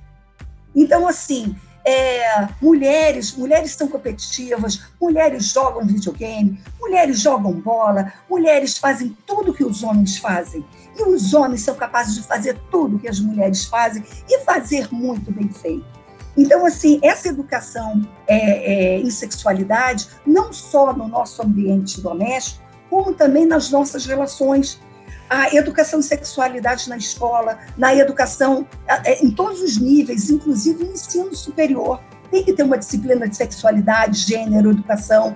[0.75, 1.55] Então, assim,
[1.85, 9.63] é, mulheres, mulheres são competitivas, mulheres jogam videogame, mulheres jogam bola, mulheres fazem tudo que
[9.63, 10.65] os homens fazem.
[10.97, 15.31] E os homens são capazes de fazer tudo que as mulheres fazem e fazer muito
[15.31, 15.85] bem feito.
[16.37, 23.13] Então, assim, essa educação é, é, em sexualidade, não só no nosso ambiente doméstico, como
[23.13, 24.79] também nas nossas relações.
[25.29, 30.93] A educação em sexualidade na escola, na educação é, em todos os níveis, inclusive no
[30.93, 31.99] ensino superior.
[32.31, 35.35] Tem que ter uma disciplina de sexualidade, gênero, educação,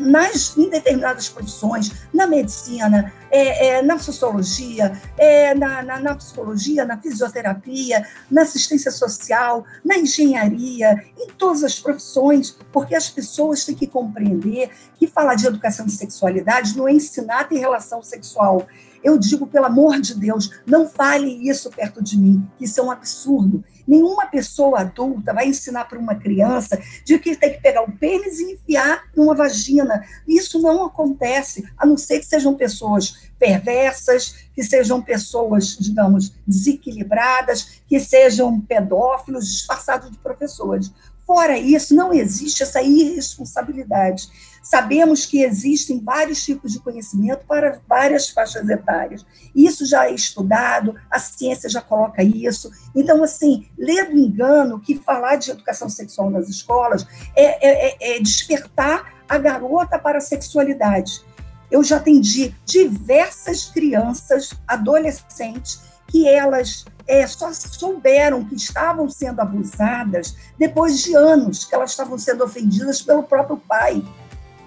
[0.00, 6.84] nas, em determinadas profissões, na medicina, é, é, na sociologia, é, na, na, na, psicologia,
[6.84, 13.74] na fisioterapia, na assistência social, na engenharia, em todas as profissões, porque as pessoas têm
[13.74, 18.66] que compreender que falar de educação de sexualidade não é ensinar ter relação sexual,
[19.04, 22.90] eu digo, pelo amor de Deus, não fale isso perto de mim, isso é um
[22.90, 23.62] absurdo.
[23.86, 28.38] Nenhuma pessoa adulta vai ensinar para uma criança de que tem que pegar o pênis
[28.38, 30.02] e enfiar numa vagina.
[30.26, 37.82] Isso não acontece, a não ser que sejam pessoas perversas, que sejam pessoas, digamos, desequilibradas,
[37.86, 40.90] que sejam pedófilos disfarçados de professores.
[41.26, 44.28] Fora isso, não existe essa irresponsabilidade.
[44.64, 49.24] Sabemos que existem vários tipos de conhecimento para várias faixas etárias.
[49.54, 52.70] Isso já é estudado, a ciência já coloca isso.
[52.96, 57.06] Então, assim, ler do engano que falar de educação sexual nas escolas
[57.36, 61.22] é, é, é, é despertar a garota para a sexualidade.
[61.70, 70.34] Eu já atendi diversas crianças, adolescentes, que elas é, só souberam que estavam sendo abusadas
[70.58, 74.02] depois de anos que elas estavam sendo ofendidas pelo próprio pai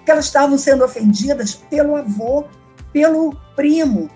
[0.08, 2.46] que elas estavam sendo ofendidas pelo avô,
[2.90, 4.08] pelo primo.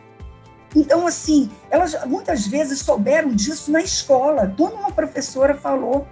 [0.74, 6.08] Então, assim, elas muitas vezes souberam disso na escola, quando uma professora falou.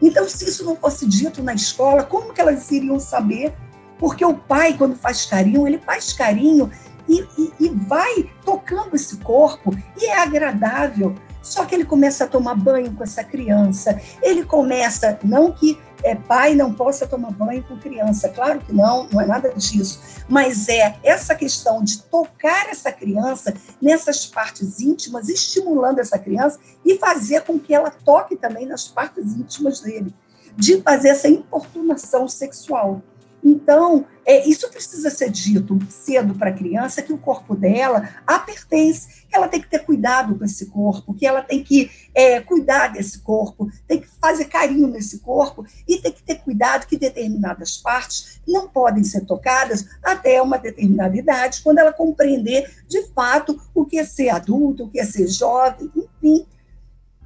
[0.00, 3.52] Então, se isso não fosse dito na escola, como que elas iriam saber?
[3.98, 6.70] Porque o pai, quando faz carinho, ele faz carinho
[7.06, 11.14] e, e, e vai tocando esse corpo, e é agradável.
[11.42, 16.14] Só que ele começa a tomar banho com essa criança, ele começa, não que é,
[16.14, 18.28] pai não possa tomar banho com criança.
[18.28, 20.00] Claro que não, não é nada disso.
[20.28, 26.96] Mas é essa questão de tocar essa criança nessas partes íntimas, estimulando essa criança e
[26.98, 30.14] fazer com que ela toque também nas partes íntimas dele,
[30.56, 33.02] de fazer essa importunação sexual.
[33.42, 38.38] Então, é, isso precisa ser dito cedo para a criança, que o corpo dela a
[38.38, 42.40] pertence, que ela tem que ter cuidado com esse corpo, que ela tem que é,
[42.40, 46.98] cuidar desse corpo, tem que fazer carinho nesse corpo e tem que ter cuidado que
[46.98, 53.60] determinadas partes não podem ser tocadas até uma determinada idade, quando ela compreender de fato
[53.74, 56.46] o que é ser adulto, o que é ser jovem, enfim.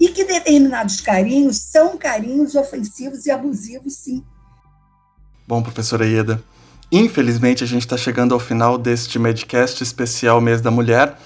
[0.01, 4.25] E que determinados carinhos são carinhos ofensivos e abusivos, sim
[5.47, 6.43] Bom, professora Ieda,
[6.91, 11.19] infelizmente a gente está chegando ao final deste Medcast especial Mês da Mulher.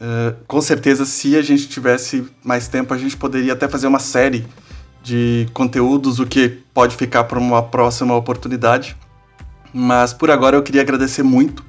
[0.00, 3.98] Uh, com certeza, se a gente tivesse mais tempo, a gente poderia até fazer uma
[3.98, 4.46] série
[5.02, 8.96] de conteúdos, o que pode ficar para uma próxima oportunidade.
[9.72, 11.64] Mas por agora eu queria agradecer muito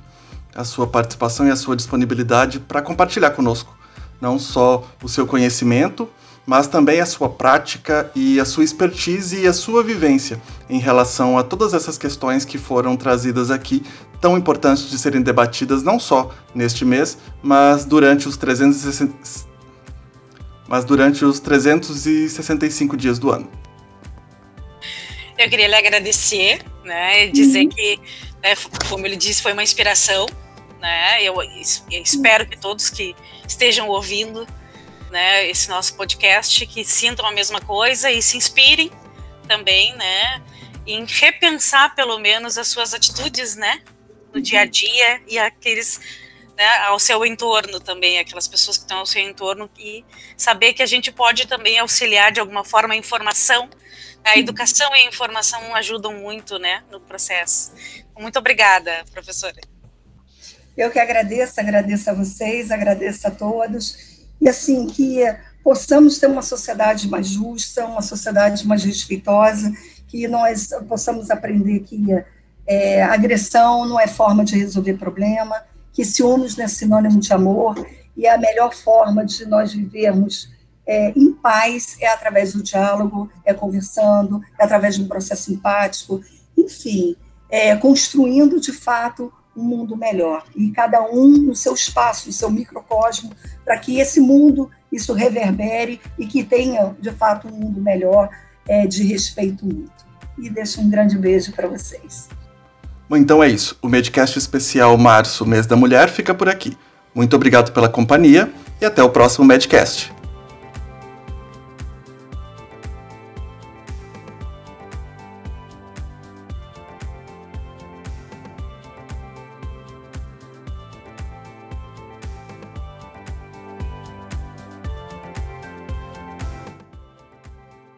[0.56, 3.80] a sua participação e a sua disponibilidade para compartilhar conosco
[4.22, 6.10] não só o seu conhecimento,
[6.50, 11.38] mas também a sua prática e a sua expertise e a sua vivência em relação
[11.38, 13.84] a todas essas questões que foram trazidas aqui,
[14.20, 19.14] tão importantes de serem debatidas não só neste mês, mas durante os 360
[20.68, 23.48] mas durante os 365 dias do ano.
[25.38, 27.70] Eu queria lhe agradecer, né, e dizer uhum.
[27.70, 28.00] que,
[28.42, 28.56] né,
[28.90, 30.26] como ele disse, foi uma inspiração,
[30.82, 33.16] né, eu, eu espero que todos que
[33.48, 34.48] estejam ouvindo,
[35.10, 38.92] né, esse nosso podcast, que sintam a mesma coisa e se inspirem
[39.48, 40.42] também, né,
[40.86, 43.82] em repensar pelo menos as suas atitudes, né,
[44.34, 44.70] no dia a uhum.
[44.70, 46.00] dia e aqueles
[46.56, 50.04] né, ao seu entorno também, aquelas pessoas que estão ao seu entorno e
[50.36, 53.70] saber que a gente pode também auxiliar de alguma forma a informação
[54.24, 57.72] a educação e a informação ajudam muito né, no processo.
[58.18, 59.60] Muito obrigada, professora.
[60.78, 64.09] Eu que agradeço, agradeço a vocês, agradeço a todos.
[64.42, 65.22] E assim, que
[65.64, 69.72] possamos ter uma sociedade mais justa, uma sociedade mais respeitosa,
[70.08, 72.06] que nós possamos aprender que
[72.66, 75.62] é, agressão não é forma de resolver problema,
[75.92, 77.76] que ciúmes não é sinônimo de amor,
[78.16, 80.50] e a melhor forma de nós vivermos
[80.86, 86.22] é, em paz é através do diálogo, é conversando, é através de um processo empático,
[86.58, 87.16] enfim,
[87.50, 92.50] é, construindo de fato um mundo melhor e cada um no seu espaço, no seu
[92.50, 93.32] microcosmo,
[93.64, 98.30] para que esse mundo isso reverbere e que tenha de fato um mundo melhor
[98.68, 100.10] é, de respeito mútuo.
[100.38, 102.30] E deixo um grande beijo para vocês.
[103.10, 103.78] Bom, então é isso.
[103.82, 106.78] O Medcast especial Março, mês da mulher, fica por aqui.
[107.14, 110.19] Muito obrigado pela companhia e até o próximo Medcast.